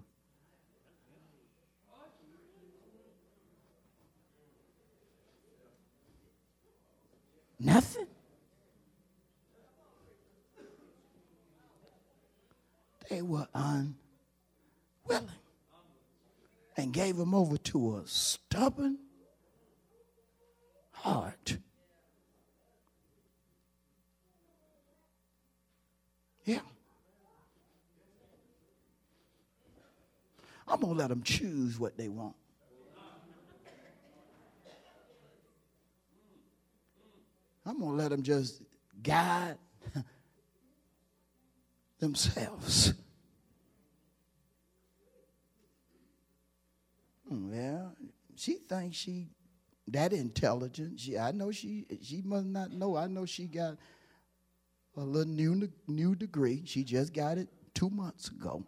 [7.60, 8.08] Nothing.
[13.10, 13.96] They were unwilling
[16.76, 19.00] and gave him over to a stubborn
[20.92, 21.58] heart.
[26.44, 26.60] Yeah.
[30.68, 32.36] I'm going to let them choose what they want.
[37.68, 38.62] I'm going to let them just
[39.04, 39.58] guide
[42.00, 42.94] themselves.
[47.28, 47.94] Hmm, well,
[48.38, 49.28] she thinks she
[49.90, 51.00] that intelligent.
[51.00, 52.96] She, I know she, she must not know.
[52.96, 53.76] I know she got
[54.96, 56.64] a little new, new degree.
[56.66, 58.64] She just got it two months ago.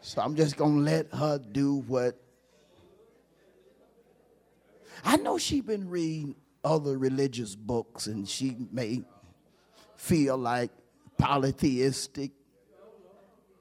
[0.00, 2.18] So I'm just to let her do what.
[5.04, 6.34] I know she been reading
[6.64, 9.02] other religious books and she may
[9.96, 10.70] feel like
[11.16, 12.30] polytheistic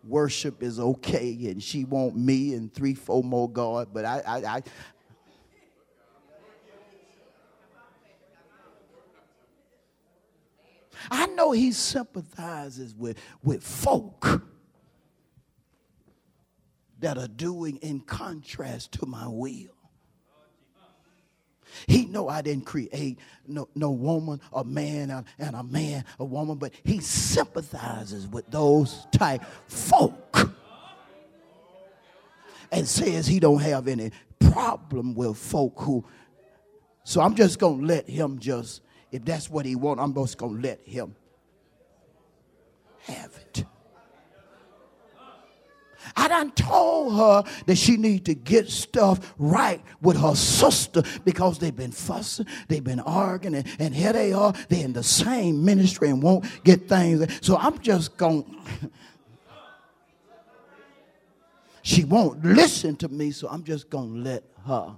[0.04, 4.38] worship is okay and she want me and three, four more God, but I, I,
[4.58, 4.64] I
[11.10, 14.42] I know he sympathizes with, with folk
[17.00, 19.77] that are doing in contrast to my will.
[21.88, 26.58] He know I didn't create no, no woman, a man, and a man, a woman,
[26.58, 30.52] but he sympathizes with those type folk
[32.72, 36.06] and says he don't have any problem with folk who.
[37.04, 40.46] So I'm just gonna let him just if that's what he want, I'm just to
[40.46, 41.16] let him
[43.04, 43.66] have it.
[46.18, 51.60] I done told her that she need to get stuff right with her sister because
[51.60, 54.52] they've been fussing, they've been arguing, and, and here they are.
[54.68, 57.28] They're in the same ministry and won't get things.
[57.46, 58.44] So I'm just going.
[61.84, 64.98] she won't listen to me, so I'm just going to let her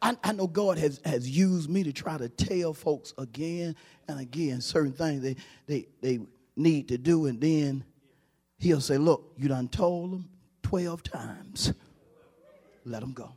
[0.00, 3.76] I, I know God has, has used me to try to tell folks again
[4.08, 6.20] and again certain things they, they, they
[6.56, 7.84] need to do, and then
[8.58, 10.28] He'll say, Look, you done told them
[10.62, 11.72] 12 times.
[12.84, 13.32] Let them go.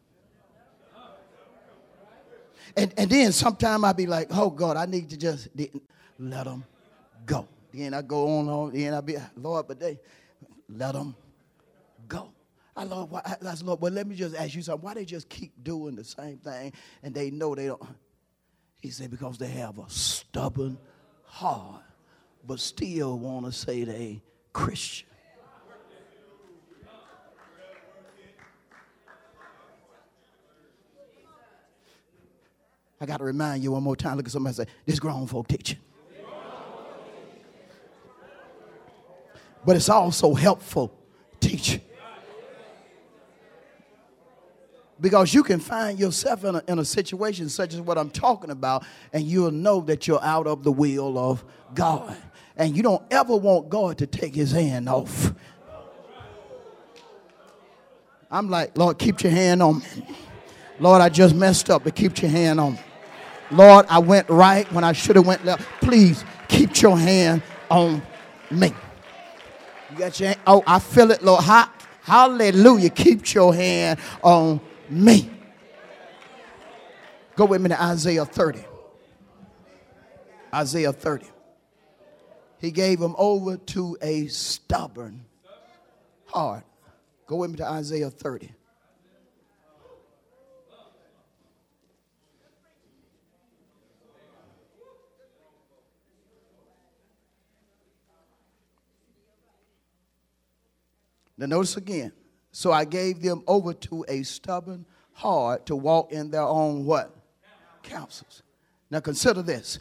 [2.78, 5.48] And, and then sometime I'll be like, oh God, I need to just
[6.20, 6.64] let them
[7.26, 7.48] go.
[7.74, 10.00] Then I go on, on then I'll be, Lord, but they
[10.70, 11.16] let them
[12.08, 12.30] go.
[12.76, 14.84] I love, why, I, I Lord, well, let me just ask you something.
[14.84, 17.82] Why they just keep doing the same thing and they know they don't?
[18.82, 20.78] He said, because they have a stubborn
[21.24, 21.82] heart,
[22.46, 24.22] but still want to say they
[24.52, 25.08] Christian.
[33.00, 34.18] I got to remind you one more time.
[34.18, 35.80] Look at somebody say, this grown folk teaching.
[39.66, 40.98] But it's also helpful
[41.40, 41.82] teaching.
[45.06, 48.50] Because you can find yourself in a, in a situation such as what I'm talking
[48.50, 48.84] about,
[49.14, 51.46] and you'll know that you're out of the will of
[51.76, 52.18] God.
[52.58, 55.32] And you don't ever want God to take his hand off.
[58.32, 59.86] I'm like, Lord, keep your hand on me.
[60.80, 62.80] Lord, I just messed up, but keep your hand on me.
[63.52, 65.62] Lord, I went right when I should have went left.
[65.82, 68.02] Please keep your hand on
[68.50, 68.74] me.
[69.92, 70.40] You got your hand?
[70.48, 71.44] Oh, I feel it, Lord.
[72.02, 72.90] Hallelujah.
[72.90, 75.30] Keep your hand on me.
[77.36, 78.64] Go with me to Isaiah 30.
[80.54, 81.26] Isaiah 30.
[82.60, 85.26] He gave them over to a stubborn
[86.28, 86.64] heart.
[87.28, 88.52] Go with me to Isaiah 30.
[101.38, 102.14] Now, notice again
[102.56, 107.14] so I gave them over to a stubborn heart to walk in their own what?
[107.84, 108.44] Counsels.
[108.90, 109.80] Now consider this.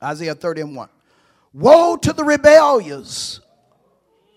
[0.00, 0.88] Isaiah 30 and 1.
[1.54, 3.40] Woe to the rebellious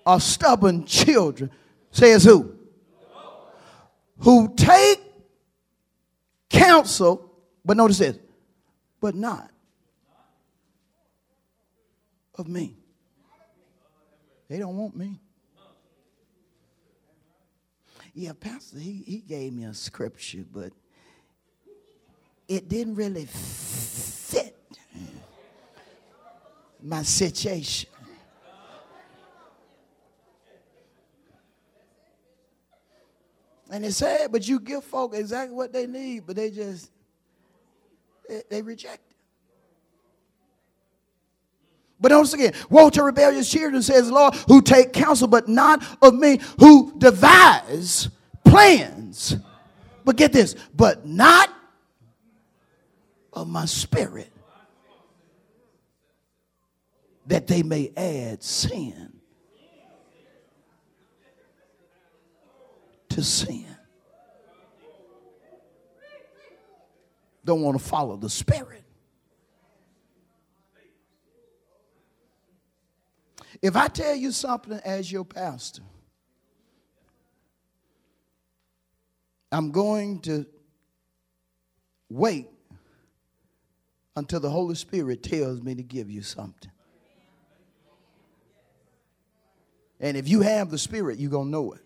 [0.03, 1.51] of stubborn children,
[1.91, 2.55] says who?
[4.21, 4.99] Who take
[6.49, 7.31] counsel,
[7.63, 8.17] but notice this,
[8.99, 9.51] but not
[12.33, 12.77] of me.
[14.49, 15.19] They don't want me.
[18.13, 20.73] Yeah, Pastor, he, he gave me a scripture, but
[22.47, 24.57] it didn't really fit
[26.81, 27.89] my situation.
[33.69, 36.91] And it's sad, but you give folk exactly what they need, but they just,
[38.27, 39.10] they, they reject.
[42.01, 45.85] But once again, woe to rebellious children, says the Lord, who take counsel, but not
[46.01, 48.09] of me, who devise
[48.43, 49.37] plans.
[50.03, 51.49] But get this, but not
[53.31, 54.31] of my spirit,
[57.27, 59.13] that they may add sin
[63.09, 63.67] to sin.
[67.43, 68.80] Don't want to follow the Spirit.
[73.61, 75.83] If I tell you something as your pastor,
[79.51, 80.45] I'm going to
[82.09, 82.47] wait
[84.15, 86.71] until the Holy Spirit tells me to give you something.
[89.99, 91.81] And if you have the Spirit, you're going to know it.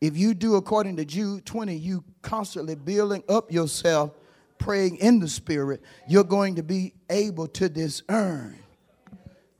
[0.00, 4.12] If you do according to Jude 20, you constantly building up yourself,
[4.58, 8.58] praying in the Spirit, you're going to be able to discern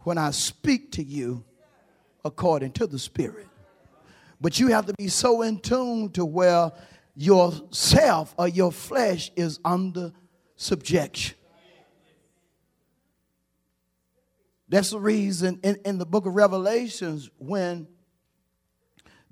[0.07, 1.42] when I speak to you
[2.24, 3.48] according to the Spirit.
[4.40, 6.70] But you have to be so in tune to where
[7.16, 10.12] yourself or your flesh is under
[10.54, 11.34] subjection.
[14.68, 17.88] That's the reason in, in the book of Revelations, when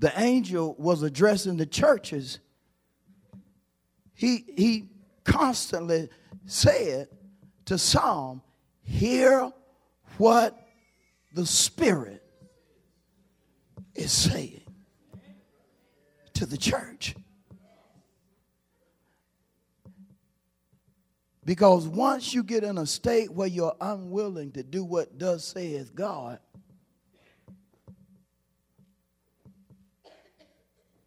[0.00, 2.40] the angel was addressing the churches,
[4.12, 4.88] he, he
[5.22, 6.08] constantly
[6.46, 7.06] said
[7.66, 8.42] to Psalm,
[8.82, 9.52] Hear
[10.18, 10.63] what
[11.34, 12.22] the Spirit
[13.94, 14.62] is saying
[16.34, 17.16] to the church.
[21.44, 25.90] Because once you get in a state where you're unwilling to do what does says
[25.90, 26.38] God,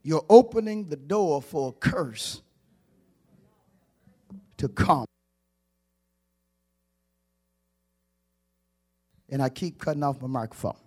[0.03, 2.41] you're opening the door for a curse
[4.57, 5.05] to come.
[9.30, 10.78] And I keep cutting off my microphone.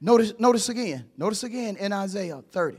[0.00, 1.04] Notice, notice again.
[1.16, 2.78] Notice again in Isaiah 30.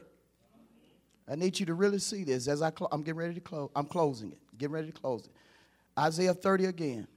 [1.29, 3.69] I need you to really see this as I cl- I'm getting ready to close.
[3.75, 4.37] I'm closing it.
[4.57, 5.31] Getting ready to close it.
[5.97, 7.07] Isaiah 30 again.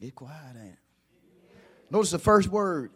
[0.00, 0.78] Get quiet, ain't it?
[1.90, 2.92] Notice the first word.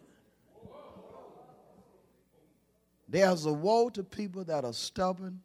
[3.09, 5.41] There's a woe to people that are stubborn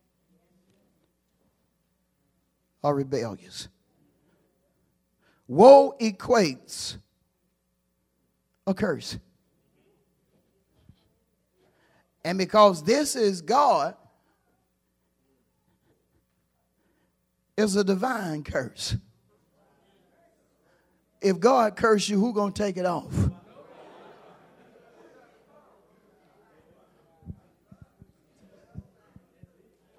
[2.84, 3.68] or rebellious.
[5.48, 6.98] Woe equates
[8.66, 9.18] a curse.
[12.22, 13.94] And because this is God,
[17.56, 18.96] it's a divine curse.
[21.22, 23.14] If God curse you, who gonna take it off?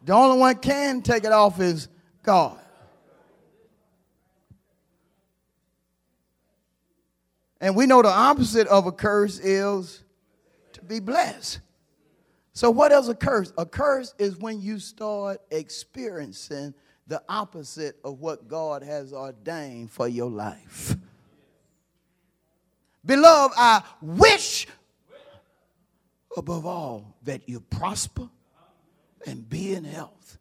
[0.03, 1.88] The only one can take it off is
[2.21, 2.59] God.
[7.62, 10.03] And we know the opposite of a curse is
[10.74, 11.60] to be blessed.
[12.53, 13.51] So, what is a curse?
[13.58, 16.74] A curse is when you start experiencing
[17.08, 20.95] the opposite of what God has ordained for your life.
[23.06, 24.68] Beloved, I wish
[26.36, 28.30] above all that you prosper
[29.28, 30.38] and be in health,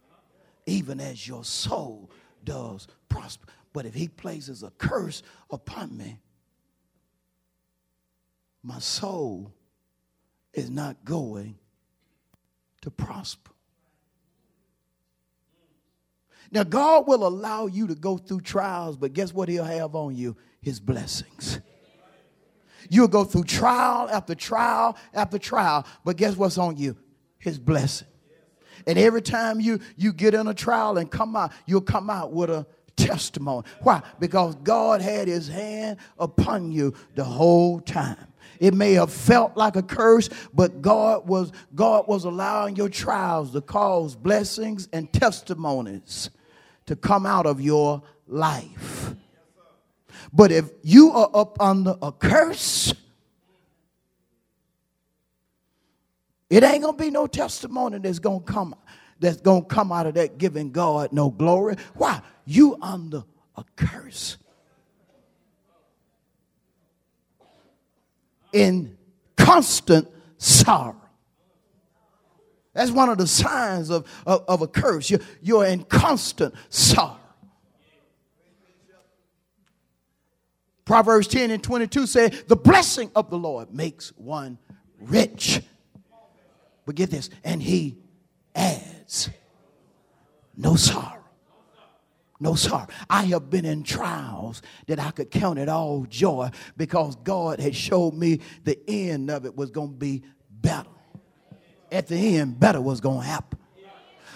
[0.67, 2.11] even as your soul
[2.45, 3.47] does prosper.
[3.73, 6.21] But if he places a curse upon me,
[8.65, 9.53] my soul
[10.55, 11.57] is not going
[12.81, 13.51] to prosper.
[16.51, 20.17] Now, God will allow you to go through trials, but guess what He'll have on
[20.17, 20.37] you?
[20.61, 21.61] His blessings.
[22.89, 26.97] You'll go through trial after trial after trial, but guess what's on you?
[27.39, 28.09] His blessing.
[28.87, 32.33] And every time you, you get in a trial and come out, you'll come out
[32.33, 33.67] with a testimony.
[33.81, 34.03] Why?
[34.21, 38.27] Because God had his hand upon you the whole time.
[38.61, 43.53] It may have felt like a curse, but God was God was allowing your trials
[43.53, 46.31] to cause blessings and testimonies
[46.87, 49.15] to come out of your life.
[50.33, 52.95] But if you are up under a curse,
[56.55, 58.77] It ain't gonna be no testimony that's gonna come
[59.19, 61.77] that's gonna come out of that giving God no glory.
[61.95, 62.21] Why?
[62.45, 63.25] You under
[63.57, 64.37] a curse.
[68.55, 68.97] In
[69.37, 70.97] constant sorrow.
[72.73, 75.11] That's one of the signs of, of, of a curse.
[75.11, 77.19] You're, you're in constant sorrow.
[80.85, 84.59] Proverbs 10 and 22 say, The blessing of the Lord makes one
[85.01, 85.63] rich.
[86.85, 87.97] But get this, and he
[88.55, 89.31] adds
[90.57, 91.04] no sorrow.
[92.41, 92.87] No sir.
[93.09, 97.75] I have been in trials that I could count it all joy because God had
[97.75, 100.89] showed me the end of it was going to be better.
[101.93, 103.61] At the end, better was going to happen.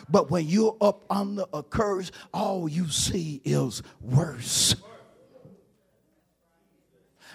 [0.09, 4.74] But when you're up under a curse, all you see is worse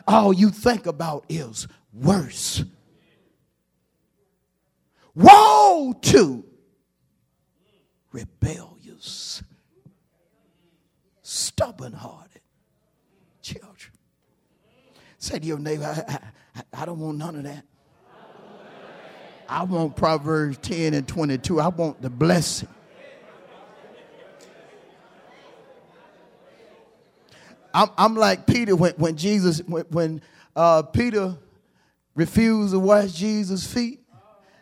[0.08, 2.64] all you think about is worse.
[5.16, 6.44] Woe to
[8.12, 9.44] rebellious,
[11.54, 12.42] stubborn hearted
[13.42, 13.94] children.
[15.20, 16.20] Say to your neighbor, I,
[16.56, 17.64] I, I don't want none of that.
[19.48, 21.60] I want Proverbs 10 and 22.
[21.60, 22.70] I want the blessing.
[27.74, 30.22] I'm, I'm like Peter when, when Jesus, when, when
[30.56, 31.38] uh, Peter
[32.16, 34.00] refused to wash Jesus' feet.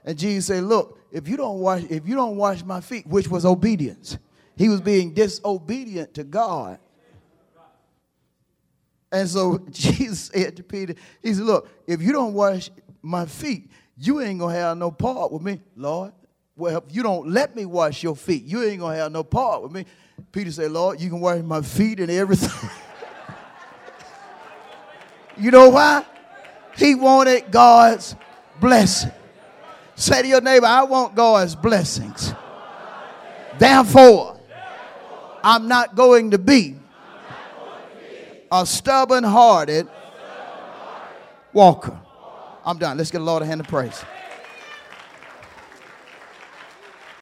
[0.04, 3.28] And Jesus said, Look, if you don't wash, if you don't wash my feet, which
[3.28, 4.18] was obedience,
[4.56, 6.80] he was being disobedient to God.
[9.12, 12.70] And so Jesus said to Peter, He said, Look, if you don't wash
[13.02, 16.14] my feet, you ain't gonna have no part with me, Lord.
[16.56, 19.64] Well, if you don't let me wash your feet, you ain't gonna have no part
[19.64, 19.86] with me.
[20.32, 22.70] Peter said, Lord, you can wash my feet and everything.
[25.38, 26.06] You know why?
[26.78, 28.16] He wanted God's
[28.60, 29.12] blessing.
[29.96, 32.34] Say to your neighbor, I want God's blessings.
[33.58, 34.40] Therefore,
[35.44, 36.76] I'm not going to be
[38.52, 39.88] a stubborn hearted
[41.54, 42.00] walker.
[42.66, 42.98] I'm done.
[42.98, 44.04] Let's get a Lord a hand of praise.